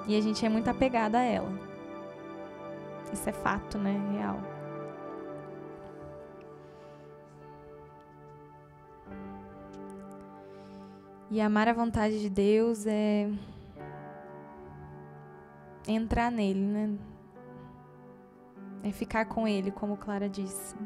[0.09, 1.50] E a gente é muito apegada a ela.
[3.12, 3.96] Isso é fato, né?
[4.12, 4.38] Real.
[11.30, 13.30] E amar a vontade de Deus é
[15.87, 17.13] entrar nele, né?
[18.85, 20.77] É ficar com ele, como Clara disse.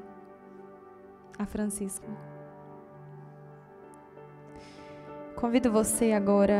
[1.39, 2.07] A Francisca.
[5.35, 6.57] Convido você agora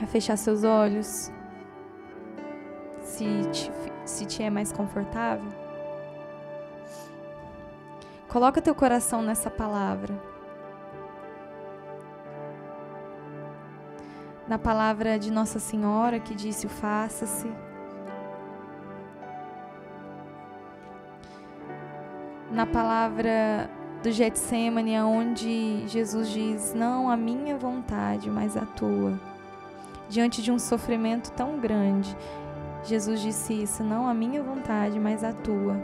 [0.00, 1.30] a fechar seus olhos.
[3.00, 3.72] Se te,
[4.06, 5.50] se te é mais confortável.
[8.28, 10.32] Coloca teu coração nessa palavra.
[14.52, 17.50] na palavra de Nossa Senhora que disse: faça-se.
[22.52, 23.70] Na palavra
[24.02, 29.18] do Getsemane, onde Jesus diz: Não a minha vontade, mas a tua.
[30.06, 32.14] Diante de um sofrimento tão grande,
[32.84, 35.76] Jesus disse isso: Não a minha vontade, mas a tua.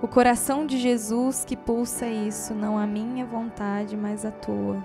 [0.00, 4.82] O coração de Jesus que pulsa isso: Não a minha vontade, mas a tua.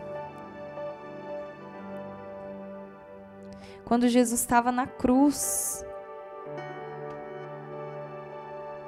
[3.85, 5.85] Quando Jesus estava na cruz,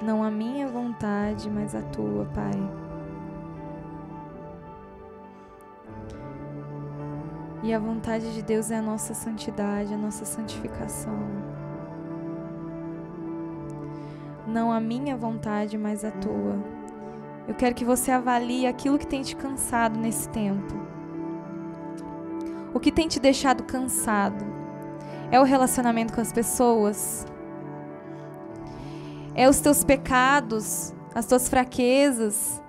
[0.04, 2.52] não a minha vontade, mas a tua, Pai.
[7.62, 11.18] E a vontade de Deus é a nossa santidade, a nossa santificação.
[14.46, 16.62] Não a minha vontade, mas a tua.
[17.48, 20.74] Eu quero que você avalie aquilo que tem te cansado nesse tempo.
[22.74, 24.44] O que tem te deixado cansado?
[25.30, 27.26] É o relacionamento com as pessoas?
[29.34, 32.62] É os teus pecados, as tuas fraquezas,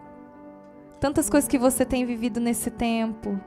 [1.00, 3.40] tantas coisas que você tem vivido nesse tempo,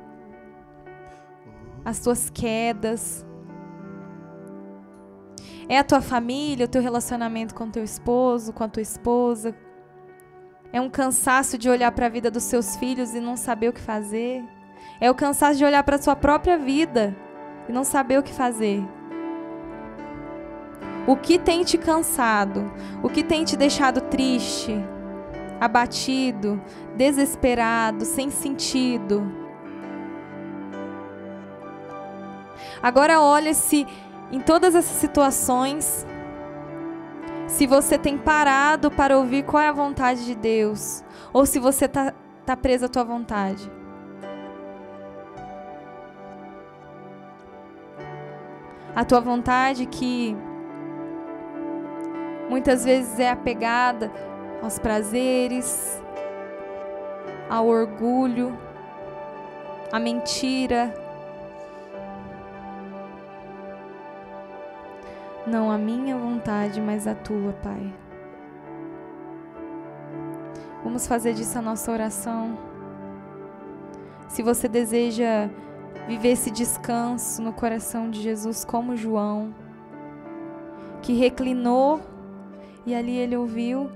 [1.84, 3.26] as tuas quedas.
[5.68, 9.54] É a tua família, o teu relacionamento com teu esposo, com a tua esposa.
[10.72, 13.72] É um cansaço de olhar para a vida dos seus filhos e não saber o
[13.72, 14.44] que fazer.
[15.00, 17.16] É o cansaço de olhar para a sua própria vida
[17.68, 18.86] e não saber o que fazer.
[21.08, 22.70] O que tem te cansado?
[23.02, 24.76] O que tem te deixado triste,
[25.58, 26.60] abatido,
[26.98, 29.26] desesperado, sem sentido?
[32.82, 33.86] Agora olha se
[34.30, 36.06] em todas essas situações
[37.46, 41.86] se você tem parado para ouvir qual é a vontade de Deus, ou se você
[41.86, 42.12] está
[42.44, 43.72] tá preso à tua vontade.
[48.94, 50.36] A tua vontade que
[52.48, 54.10] muitas vezes é apegada
[54.62, 56.02] aos prazeres,
[57.48, 58.56] ao orgulho,
[59.92, 60.92] à mentira.
[65.46, 67.92] Não a minha vontade, mas a tua, Pai.
[70.84, 72.58] Vamos fazer disso a nossa oração.
[74.28, 75.48] Se você deseja
[76.06, 79.54] viver esse descanso no coração de Jesus, como João,
[81.02, 82.00] que reclinou
[82.86, 83.90] e ali ele ouviu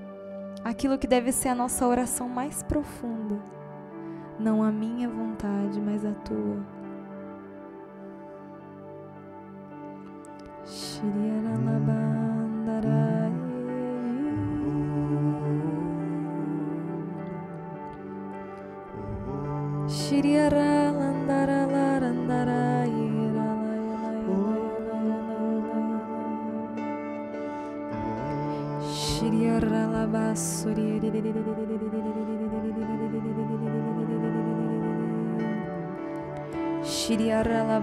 [0.63, 3.39] aquilo que deve ser a nossa oração mais profunda.
[4.39, 6.59] Não a minha vontade, mas a tua.
[10.65, 11.57] Shiriara
[20.49, 20.82] la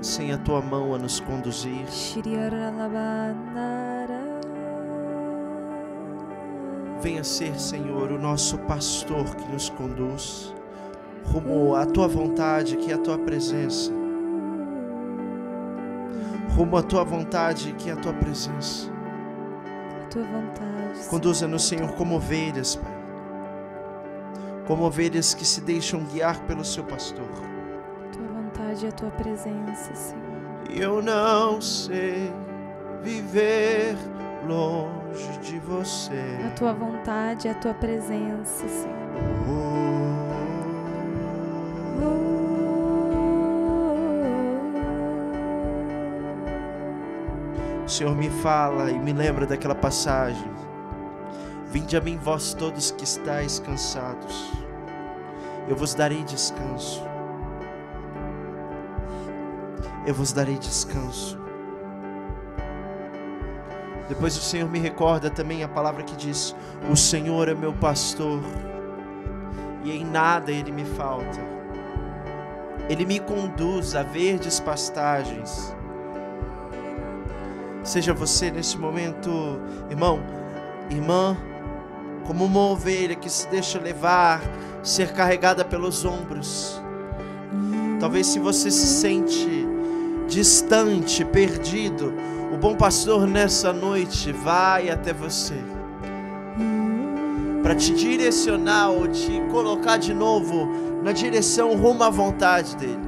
[0.00, 1.86] sem a tua mão a nos conduzir.
[7.00, 10.54] Venha ser, Senhor, o nosso pastor que nos conduz
[11.24, 13.92] rumo à tua vontade, que é a tua presença
[16.58, 18.90] rumo à tua vontade, que é a tua presença.
[20.02, 21.08] A tua vontade.
[21.08, 22.98] Conduza-nos, Senhor, como ovelhas, Pai.
[24.66, 27.28] Como ovelhas que se deixam guiar pelo seu pastor.
[28.04, 30.24] A tua vontade e a tua presença, Senhor.
[30.68, 32.32] Eu não sei
[33.04, 33.96] viver
[34.46, 36.38] longe de você.
[36.46, 38.94] A tua vontade e a tua presença, Senhor.
[39.48, 39.78] Oh.
[47.88, 50.52] O Senhor me fala e me lembra daquela passagem.
[51.70, 54.52] Vinde a mim, vós todos que estáis cansados,
[55.66, 57.02] eu vos darei descanso.
[60.06, 61.38] Eu vos darei descanso.
[64.08, 66.54] Depois o Senhor me recorda também a palavra que diz:
[66.90, 68.40] O Senhor é meu pastor,
[69.84, 71.38] e em nada ele me falta.
[72.88, 75.76] Ele me conduz a verdes pastagens
[77.88, 79.30] Seja você nesse momento,
[79.88, 80.20] irmão,
[80.90, 81.34] irmã,
[82.26, 84.42] como uma ovelha que se deixa levar,
[84.82, 86.78] ser carregada pelos ombros.
[87.98, 89.66] Talvez se você se sente
[90.28, 92.12] distante, perdido,
[92.52, 95.54] o bom pastor nessa noite vai até você
[97.62, 100.68] para te direcionar ou te colocar de novo
[101.02, 103.07] na direção rumo à vontade dele.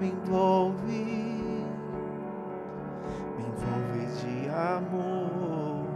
[0.00, 0.92] Me envolve,
[3.36, 5.86] me envolve de amor.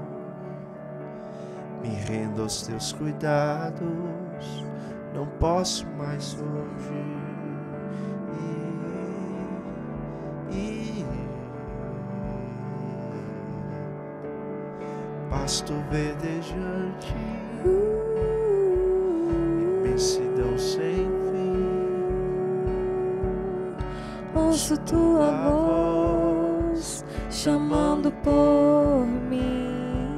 [1.82, 4.64] Me rendo aos teus cuidados
[5.14, 7.26] não posso mais hoje.
[15.46, 17.14] pasto verdejante,
[19.84, 21.15] imensidão sem
[24.36, 30.08] Ouço tua voz chamando por mim.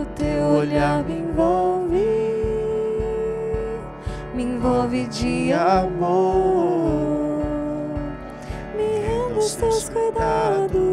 [0.00, 2.22] O teu olhar me envolve
[4.62, 7.42] envolve de amor.
[8.76, 10.91] Me rendo aos teus cuidados.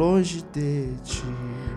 [0.00, 1.22] Longe de ti.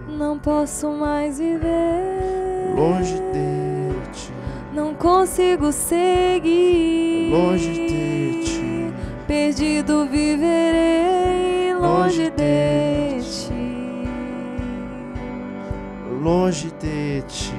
[0.07, 4.32] Não posso mais viver longe de ti.
[4.74, 8.93] Não consigo seguir longe de ti.
[9.28, 14.07] Perdido viverei longe de ti.
[16.21, 17.51] Longe de ti.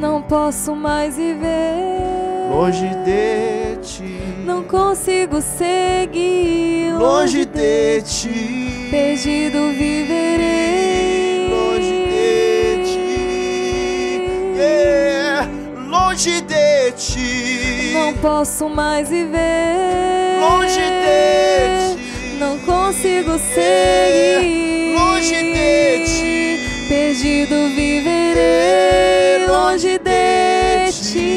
[0.00, 2.48] Não posso mais viver.
[2.50, 4.18] Longe de ti.
[4.46, 6.90] Não consigo seguir.
[6.98, 8.69] Longe de ti.
[8.90, 11.48] Perdido viverei.
[11.48, 14.22] Longe de ti.
[14.56, 15.48] Yeah.
[15.88, 17.92] Longe de ti.
[17.94, 20.40] Não posso mais viver.
[20.40, 22.10] Longe de ti
[22.40, 24.94] não consigo seguir.
[24.94, 29.46] Longe de ti, perdido viverei.
[29.46, 31.28] Longe de ti,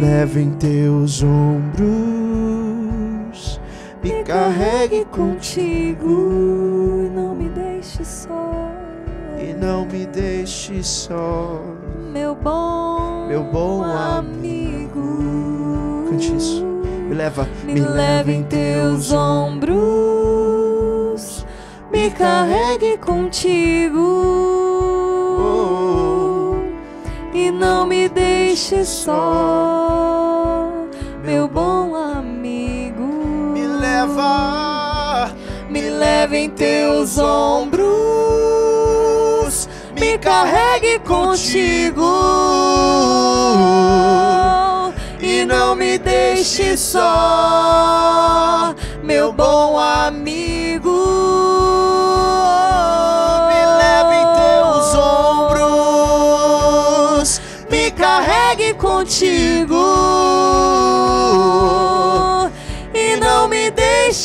[0.00, 2.13] leva em teus ombros, me
[4.24, 6.06] carregue contigo
[7.06, 8.70] e não me deixe só.
[9.38, 11.60] e não me deixe só.
[12.12, 16.06] Meu bom, Meu bom amigo.
[16.08, 16.64] Cante isso.
[17.08, 19.74] Me leva, Me leva em teus ombros,
[21.92, 24.00] me carregue contigo
[27.34, 30.72] e não me deixe só,
[31.22, 31.63] meu bom.
[34.04, 35.30] Me leva,
[35.70, 37.88] me leva em teus ombros,
[39.98, 42.02] me carregue contigo.
[45.20, 47.02] E não me deixe só,
[49.02, 50.13] meu bom amigo.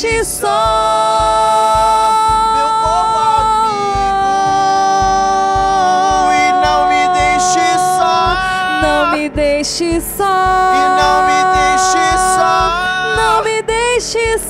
[0.01, 0.47] Deixe só.
[2.55, 4.31] Meu bom amigo,
[6.31, 8.37] e não me deixe só.
[8.81, 10.71] Não me deixe só.
[10.73, 12.71] E não me deixe só.
[13.17, 14.48] Não me deixe só.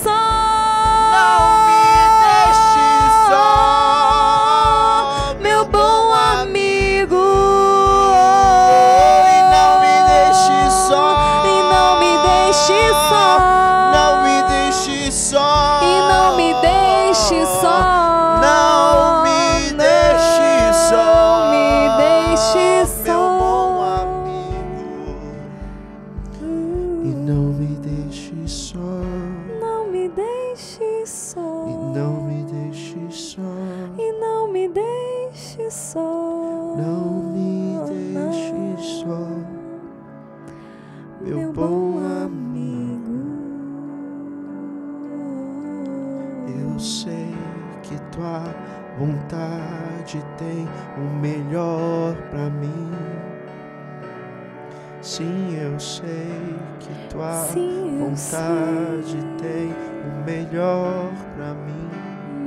[57.19, 59.21] Tua Sim, vontade sei.
[59.41, 61.89] tem o melhor pra mim.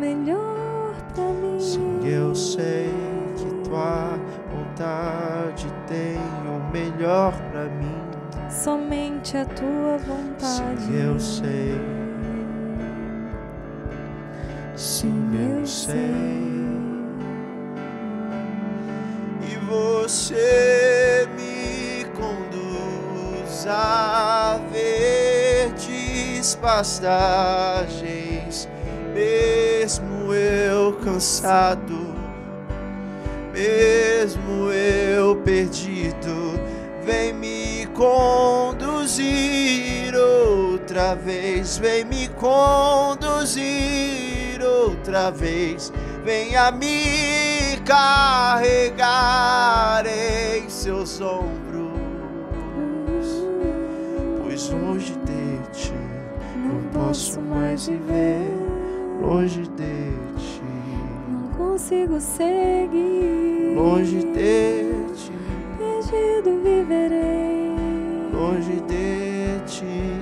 [0.01, 1.61] melhor pra mim.
[1.61, 2.91] Sim, eu sei
[3.37, 4.19] que tua
[4.51, 8.01] vontade tem o melhor pra mim.
[8.49, 10.81] Somente a tua vontade.
[10.81, 11.81] Sim, eu sei.
[14.75, 16.15] Sim, eu sei.
[19.43, 20.72] E você
[26.55, 27.97] pastagens,
[29.13, 32.15] mesmo eu cansado,
[33.53, 36.59] mesmo eu perdido,
[37.05, 39.33] vem me conduzir
[40.15, 43.63] outra vez, vem me conduzir
[44.63, 45.93] outra vez,
[46.25, 49.03] venha me carregar
[50.07, 51.93] em seus ombros,
[54.43, 54.99] pois não
[57.13, 58.41] posso mais viver,
[59.21, 60.63] longe de ti,
[61.29, 63.75] Não consigo seguir.
[63.77, 65.33] longe de ti,
[65.77, 67.71] Perdido viverei.
[68.33, 70.15] longe de ti,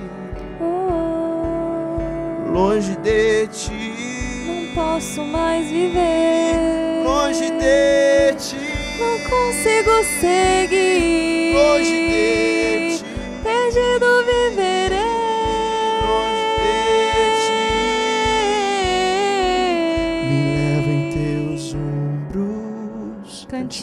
[0.59, 7.05] Oh, longe de não ti, posso mais viver.
[7.05, 8.57] longe de ti,
[8.99, 11.53] Não consigo seguir.
[11.55, 12.50] longe de ti.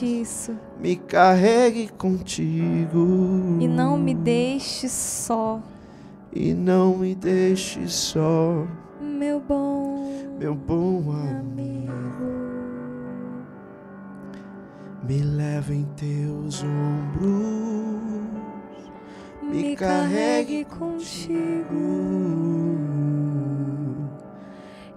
[0.05, 0.57] Isso.
[0.81, 3.59] me carregue contigo.
[3.61, 5.61] E não me deixe só,
[6.33, 8.67] e não me deixe só,
[9.01, 9.99] meu bom
[10.39, 11.93] meu bom amigo.
[15.03, 18.29] Me leva em teus ombros,
[19.43, 21.75] Me carregue contigo.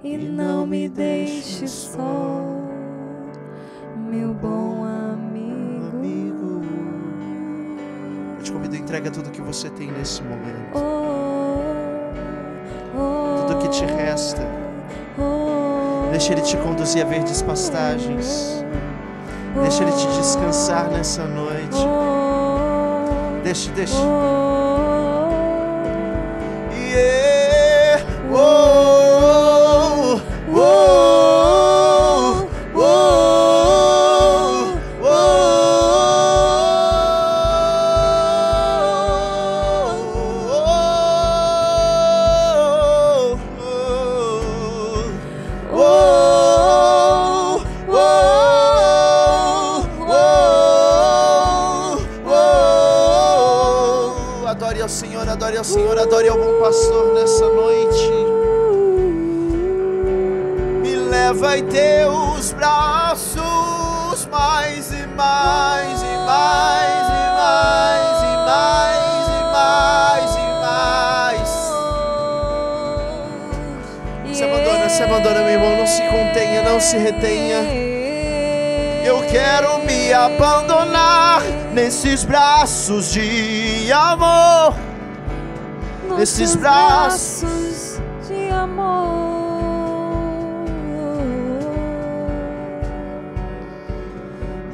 [0.03, 2.43] E não me deixe só,
[3.95, 4.70] meu bom
[8.91, 11.61] entrega tudo que você tem nesse momento, Oh,
[12.97, 14.45] oh, tudo que te resta.
[15.17, 18.65] oh, Deixa Ele te conduzir a verdes pastagens.
[19.61, 21.77] Deixa Ele te descansar nessa noite.
[23.45, 23.95] Deixa, deixa.
[26.93, 27.30] Yeah.
[80.35, 81.41] Abandonar
[81.73, 84.75] nesses braços de amor.
[86.17, 89.11] Nesses braços de amor.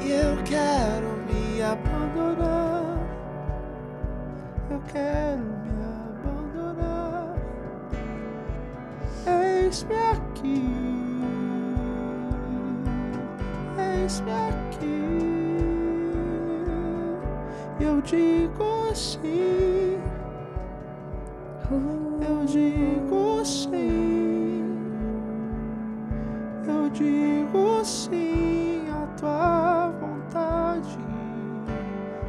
[0.00, 2.84] E eu quero me abandonar.
[4.70, 5.70] Eu quero me
[6.24, 7.34] abandonar.
[9.26, 10.64] Eis-me aqui.
[13.78, 15.27] Eis-me aqui.
[17.80, 20.00] Eu digo sim.
[22.20, 24.64] Eu digo sim.
[26.66, 30.98] Eu digo sim à tua vontade.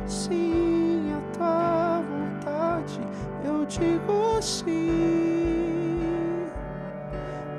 [0.05, 3.01] Sim à tua vontade.
[3.43, 5.99] Eu digo sim.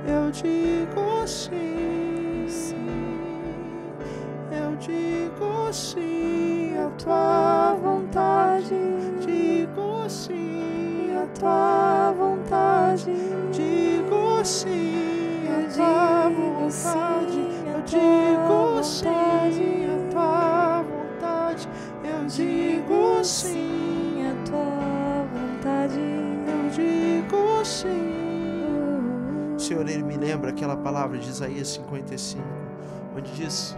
[0.06, 0.79] Eu digo
[30.20, 32.44] lembra aquela palavra de Isaías 55,
[33.16, 33.76] onde diz: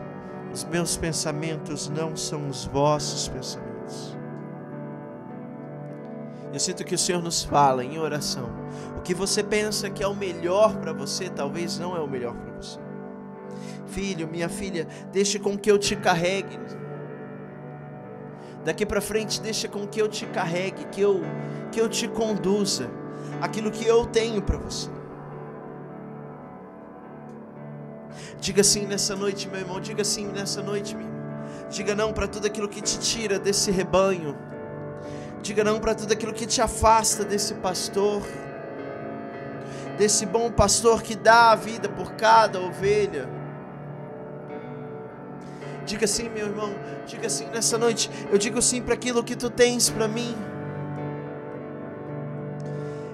[0.52, 4.16] Os meus pensamentos não são os vossos pensamentos.
[6.52, 8.50] Eu sinto que o Senhor nos fala em oração.
[8.98, 12.34] O que você pensa que é o melhor para você, talvez não é o melhor
[12.34, 12.78] para você.
[13.86, 16.58] Filho, minha filha, deixe com que eu te carregue.
[18.64, 21.22] Daqui para frente, deixa com que eu te carregue, que eu
[21.70, 22.90] que eu te conduza
[23.40, 24.90] aquilo que eu tenho para você.
[28.40, 29.80] Diga sim nessa noite, meu irmão.
[29.80, 31.10] Diga sim nessa noite, minha.
[31.70, 34.36] Diga não para tudo aquilo que te tira desse rebanho.
[35.42, 38.22] Diga não para tudo aquilo que te afasta desse pastor.
[39.98, 43.28] Desse bom pastor que dá a vida por cada ovelha.
[45.84, 46.74] Diga sim, meu irmão.
[47.06, 48.10] Diga sim nessa noite.
[48.30, 50.36] Eu digo sim para aquilo que tu tens para mim.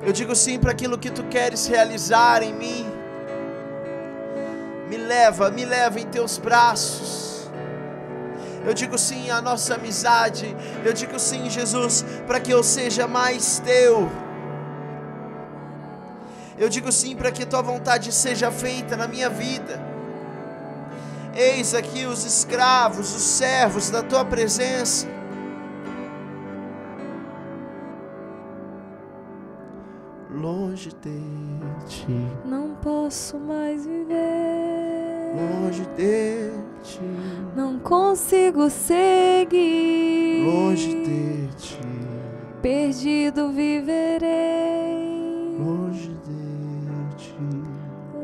[0.03, 2.98] Eu digo sim para aquilo que tu queres realizar em mim.
[4.89, 7.51] Me leva, me leva em teus braços.
[8.65, 10.57] Eu digo sim à nossa amizade.
[10.85, 14.11] Eu digo sim, Jesus, para que eu seja mais teu.
[16.59, 19.81] Eu digo sim para que tua vontade seja feita na minha vida.
[21.35, 25.18] Eis aqui os escravos, os servos da tua presença.
[30.41, 31.19] Longe de
[31.89, 32.07] ti,
[32.45, 35.35] Não posso mais viver.
[35.35, 36.51] longe de
[36.85, 37.01] ti,
[37.57, 40.45] Não consigo seguir.
[40.47, 41.81] longe de ti,
[42.63, 44.29] Perdido viverei.
[45.59, 47.35] longe de ti.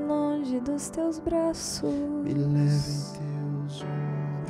[0.07, 1.93] Longe dos teus braços.
[2.23, 3.85] Me leve em teus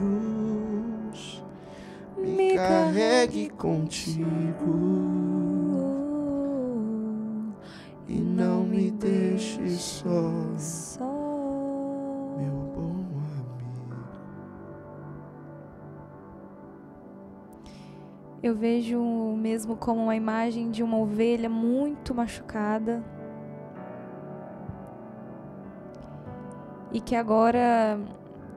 [0.03, 1.43] ombros,
[2.19, 5.44] me Me carregue contigo
[8.07, 11.05] e não me deixe só, só.
[12.37, 14.05] meu bom amigo.
[18.43, 19.01] Eu vejo
[19.37, 23.03] mesmo como uma imagem de uma ovelha muito machucada.
[26.93, 27.99] E que agora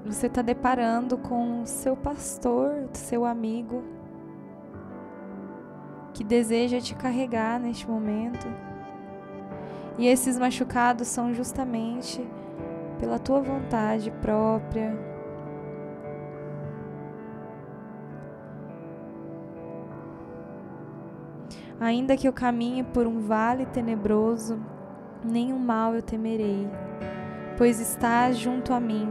[0.06, 3.84] você está deparando com seu pastor, seu amigo,
[6.14, 8.67] que deseja te carregar neste momento.
[9.98, 12.26] E esses machucados são justamente
[13.00, 14.96] pela tua vontade própria,
[21.80, 24.60] Ainda que eu caminhe por um vale tenebroso,
[25.24, 26.68] nenhum mal eu temerei,
[27.56, 29.08] pois estás junto a mim.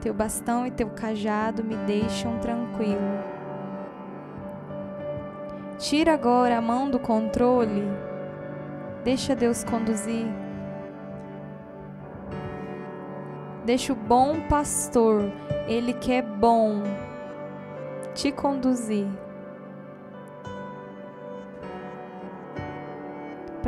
[0.00, 2.98] Teu bastão e teu cajado me deixam tranquilo.
[5.78, 7.84] Tira agora a mão do controle,
[9.04, 10.26] deixa Deus conduzir.
[13.64, 15.30] Deixa o bom pastor,
[15.66, 16.82] ele que é bom,
[18.14, 19.06] te conduzir.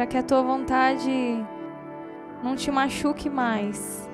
[0.00, 1.44] para que a tua vontade
[2.42, 4.08] não te machuque mais.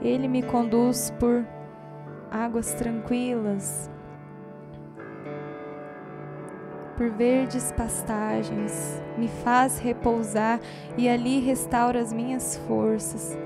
[0.00, 1.44] Ele me conduz por
[2.30, 3.90] águas tranquilas,
[6.96, 10.60] por verdes pastagens, me faz repousar
[10.96, 13.36] e ali restaura as minhas forças.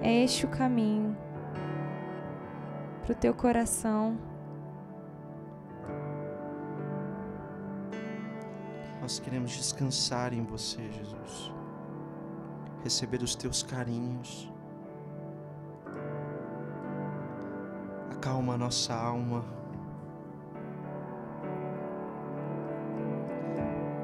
[0.00, 1.16] É este o caminho
[3.02, 4.18] para o teu coração.
[9.00, 11.52] Nós queremos descansar em você, Jesus.
[12.84, 14.52] Receber os teus carinhos.
[18.12, 19.57] Acalma a nossa alma.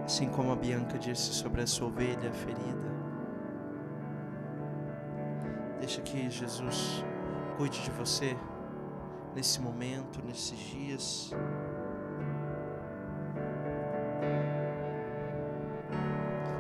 [0.05, 2.93] Assim como a Bianca disse sobre essa ovelha ferida.
[5.81, 7.05] Deixa que Jesus
[7.57, 8.37] cuide de você
[9.35, 11.33] nesse momento, nesses dias.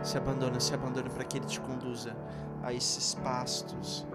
[0.02, 2.14] Se abandona, se abandona para que Ele te conduza
[2.62, 4.06] a esses pastos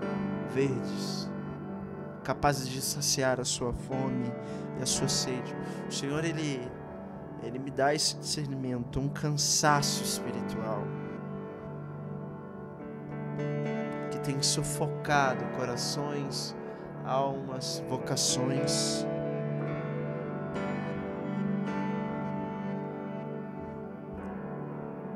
[0.54, 1.30] verdes,
[2.24, 4.32] capazes de saciar a sua fome
[4.80, 5.56] e a sua sede.
[5.88, 6.70] O Senhor, Ele,
[7.44, 10.84] Ele me dá esse discernimento, um cansaço espiritual
[14.12, 16.56] que tem sufocado corações,
[17.06, 19.06] almas, vocações.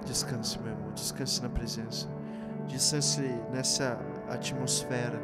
[0.05, 2.07] Descanse, meu irmão, descanse na presença,
[2.67, 3.21] descanse
[3.51, 3.99] nessa
[4.29, 5.19] atmosfera.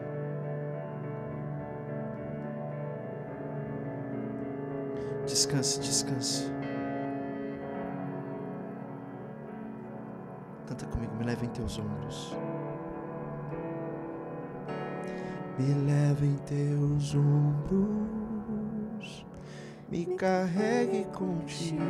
[5.26, 6.59] Descanse, descanse.
[10.70, 12.38] Canta comigo, me leva em teus ombros.
[15.58, 19.26] Me leva em teus ombros,
[19.90, 21.82] me carregue contigo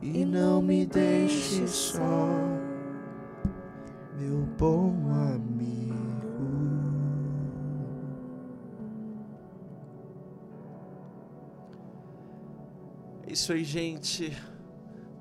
[0.00, 2.28] e não me deixe só,
[4.16, 4.94] meu bom
[5.34, 5.98] amigo.
[13.26, 14.32] É isso aí, gente.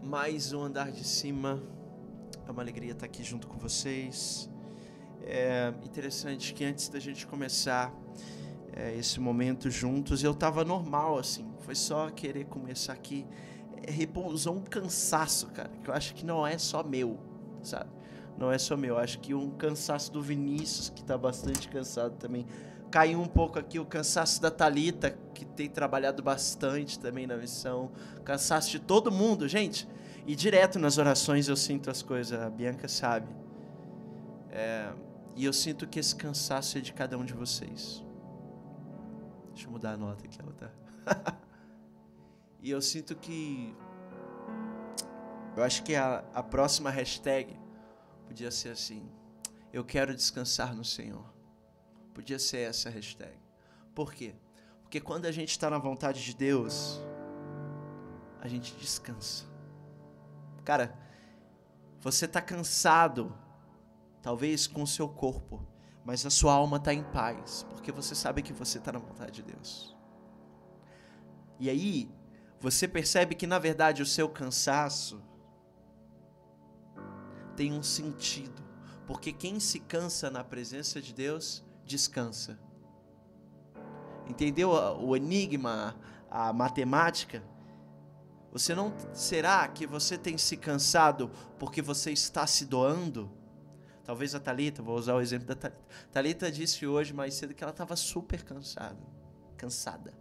[0.03, 1.61] Mais um andar de cima.
[2.47, 4.49] É uma alegria estar aqui junto com vocês.
[5.21, 7.93] É interessante que antes da gente começar
[8.73, 11.45] é, esse momento juntos, eu estava normal assim.
[11.59, 13.25] Foi só querer começar aqui
[13.87, 17.17] repousou um cansaço, cara, que eu acho que não é só meu,
[17.61, 17.89] sabe?
[18.37, 22.15] Não é só meu, eu acho que um cansaço do Vinícius, que tá bastante cansado
[22.17, 22.45] também.
[22.89, 27.91] Caiu um pouco aqui o cansaço da Talita, que tem trabalhado bastante também na missão.
[28.23, 29.87] Cansaço de todo mundo, gente.
[30.25, 33.27] E direto nas orações eu sinto as coisas, a Bianca sabe.
[34.49, 34.91] É,
[35.35, 38.03] e eu sinto que esse cansaço é de cada um de vocês.
[39.53, 41.37] Deixa eu mudar a nota aqui, ela tá.
[42.61, 43.75] E eu sinto que.
[45.55, 47.57] Eu acho que a, a próxima hashtag
[48.25, 49.09] podia ser assim:
[49.71, 51.36] Eu quero descansar no Senhor.
[52.17, 53.37] Podia ser essa hashtag.
[53.93, 54.33] Por quê?
[54.81, 56.99] Porque quando a gente está na vontade de Deus,
[58.41, 59.45] a gente descansa.
[60.65, 60.97] Cara,
[61.99, 63.37] você está cansado,
[64.19, 65.63] talvez com o seu corpo,
[66.03, 69.33] mas a sua alma está em paz, porque você sabe que você está na vontade
[69.33, 69.95] de Deus.
[71.59, 72.09] E aí,
[72.59, 75.21] você percebe que na verdade o seu cansaço
[77.55, 78.63] tem um sentido,
[79.05, 82.59] porque quem se cansa na presença de Deus descansa.
[84.27, 85.95] Entendeu o enigma,
[86.29, 87.41] a matemática?
[88.51, 93.31] Você não será que você tem se cansado porque você está se doando?
[94.03, 95.81] Talvez a Talita, vou usar o exemplo da Talita.
[96.11, 98.99] Talita disse hoje mais cedo que ela estava super cansada,
[99.57, 100.13] cansada.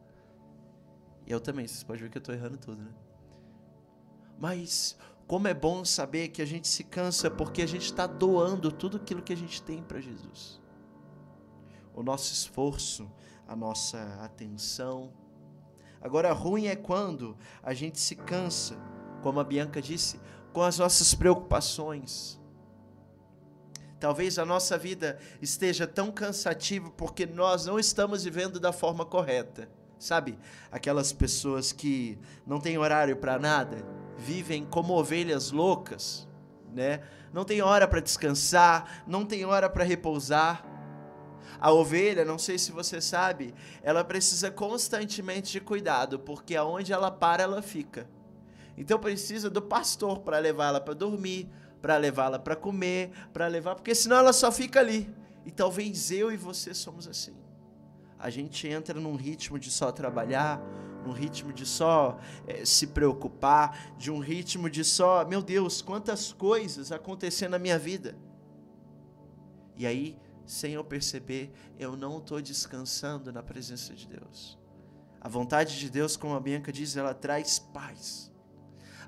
[1.27, 2.93] E eu também, vocês podem ver que eu estou errando tudo, né?
[4.39, 4.97] Mas
[5.27, 8.97] como é bom saber que a gente se cansa porque a gente está doando tudo
[8.97, 10.61] aquilo que a gente tem para Jesus.
[11.97, 13.11] O nosso esforço,
[13.49, 15.13] a nossa atenção.
[16.01, 18.77] Agora, ruim é quando a gente se cansa,
[19.23, 20.21] como a Bianca disse,
[20.53, 22.39] com as nossas preocupações.
[23.99, 29.69] Talvez a nossa vida esteja tão cansativa porque nós não estamos vivendo da forma correta.
[29.99, 30.39] Sabe?
[30.71, 33.79] Aquelas pessoas que não têm horário para nada,
[34.19, 36.29] vivem como ovelhas loucas,
[36.75, 37.01] né?
[37.33, 40.66] Não tem hora para descansar, não tem hora para repousar.
[41.61, 47.11] A ovelha, não sei se você sabe, ela precisa constantemente de cuidado, porque aonde ela
[47.11, 48.09] para, ela fica.
[48.77, 51.49] Então precisa do pastor para levá-la para dormir,
[51.81, 55.09] para levá-la para comer, para levar, porque senão ela só fica ali.
[55.45, 57.35] E talvez eu e você somos assim.
[58.19, 60.61] a gente entra num ritmo de só trabalhar,
[61.05, 66.33] num ritmo de só é, se preocupar, de um ritmo de só, meu Deus, quantas
[66.33, 68.17] coisas acontecendo na minha vida.
[69.77, 70.17] E aí,
[70.47, 74.59] sem eu perceber, eu não estou descansando na presença de Deus.
[75.21, 78.33] A vontade de Deus, como a Bianca diz, ela traz paz.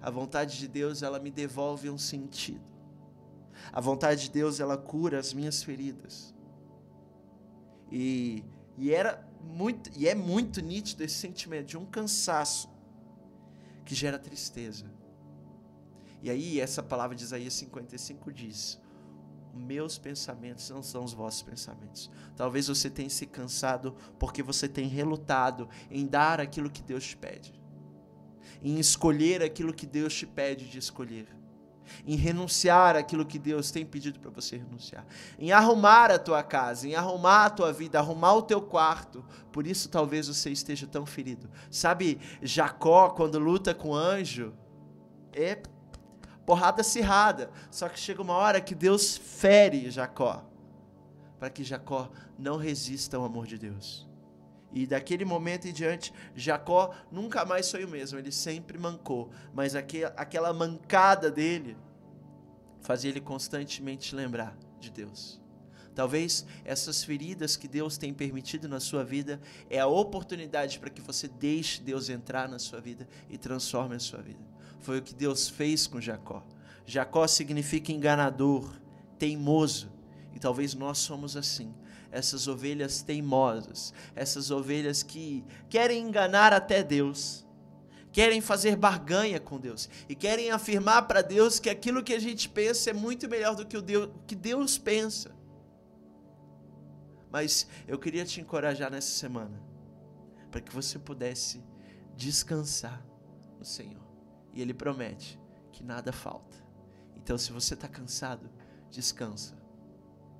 [0.02, 2.66] A vontade de Deus, ela me devolve um sentido.
[3.72, 6.34] A vontade de Deus, ela cura as minhas feridas.
[7.90, 8.44] E,
[8.76, 12.68] e era muito e é muito nítido esse sentimento de um cansaço
[13.84, 14.86] que gera tristeza.
[16.22, 18.80] E aí essa palavra de Isaías 55 diz:
[19.54, 22.10] meus pensamentos não são os vossos pensamentos.
[22.36, 27.16] Talvez você tenha se cansado porque você tem relutado em dar aquilo que Deus te
[27.16, 27.52] pede,
[28.62, 31.28] em escolher aquilo que Deus te pede de escolher,
[32.06, 35.06] em renunciar aquilo que Deus tem pedido para você renunciar,
[35.38, 39.24] em arrumar a tua casa, em arrumar a tua vida, arrumar o teu quarto.
[39.52, 41.50] Por isso talvez você esteja tão ferido.
[41.70, 44.52] Sabe, Jacó quando luta com o anjo,
[45.32, 45.60] é
[46.48, 47.50] porrada acirrada.
[47.70, 50.42] Só que chega uma hora que Deus fere Jacó,
[51.38, 54.08] para que Jacó não resista ao amor de Deus.
[54.72, 59.74] E daquele momento em diante, Jacó nunca mais foi o mesmo, ele sempre mancou, mas
[59.74, 61.76] aquela mancada dele
[62.80, 65.38] fazia ele constantemente lembrar de Deus.
[65.94, 69.38] Talvez essas feridas que Deus tem permitido na sua vida
[69.68, 74.00] é a oportunidade para que você deixe Deus entrar na sua vida e transforme a
[74.00, 74.57] sua vida.
[74.80, 76.44] Foi o que Deus fez com Jacó.
[76.86, 78.72] Jacó significa enganador,
[79.18, 79.90] teimoso.
[80.34, 81.74] E talvez nós somos assim.
[82.10, 87.46] Essas ovelhas teimosas, essas ovelhas que querem enganar até Deus,
[88.10, 92.48] querem fazer barganha com Deus e querem afirmar para Deus que aquilo que a gente
[92.48, 95.36] pensa é muito melhor do que o Deus, que Deus pensa.
[97.30, 99.62] Mas eu queria te encorajar nessa semana
[100.50, 101.62] para que você pudesse
[102.16, 103.04] descansar
[103.58, 104.07] no Senhor.
[104.58, 105.38] E Ele promete
[105.70, 106.58] que nada falta.
[107.14, 108.50] Então, se você está cansado,
[108.90, 109.56] descansa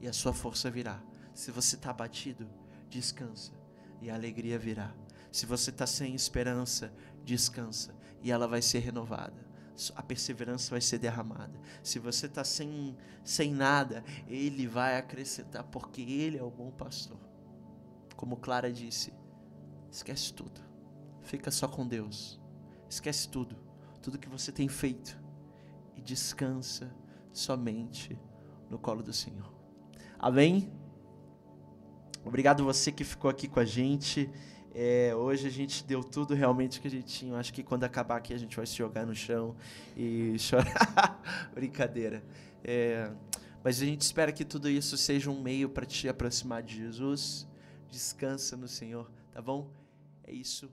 [0.01, 1.01] e a sua força virá.
[1.33, 2.51] Se você está abatido,
[2.91, 3.53] descansa
[4.03, 4.93] e a alegria virá.
[5.31, 6.93] Se você está sem esperança,
[7.25, 9.47] descansa e ela vai ser renovada.
[9.95, 11.57] A perseverança vai ser derramada.
[11.85, 17.21] Se você está sem, sem nada, Ele vai acrescentar, porque Ele é o bom pastor.
[18.17, 19.15] Como Clara disse,
[19.93, 20.61] esquece tudo.
[21.23, 22.41] Fica só com Deus.
[22.91, 23.68] Esquece tudo
[24.03, 25.19] tudo que você tem feito
[25.97, 26.95] e descansa
[27.33, 28.19] somente
[28.71, 29.53] no colo do Senhor.
[30.19, 30.73] Amém?
[32.25, 34.31] Obrigado você que ficou aqui com a gente.
[34.75, 37.37] É, hoje a gente deu tudo realmente que a gente tinha.
[37.37, 39.57] Acho que quando acabar aqui a gente vai se jogar no chão
[39.97, 41.21] e chorar.
[41.55, 42.23] Brincadeira.
[42.63, 43.11] É,
[43.63, 47.47] mas a gente espera que tudo isso seja um meio para te aproximar de Jesus.
[47.91, 49.71] Descansa no Senhor, tá bom?
[50.25, 50.71] É isso.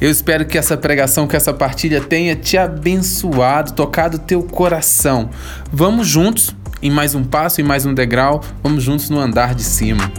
[0.00, 5.30] Eu espero que essa pregação, que essa partilha tenha te abençoado, tocado teu coração.
[5.72, 9.64] Vamos juntos em mais um passo, em mais um degrau, vamos juntos no andar de
[9.64, 10.12] cima.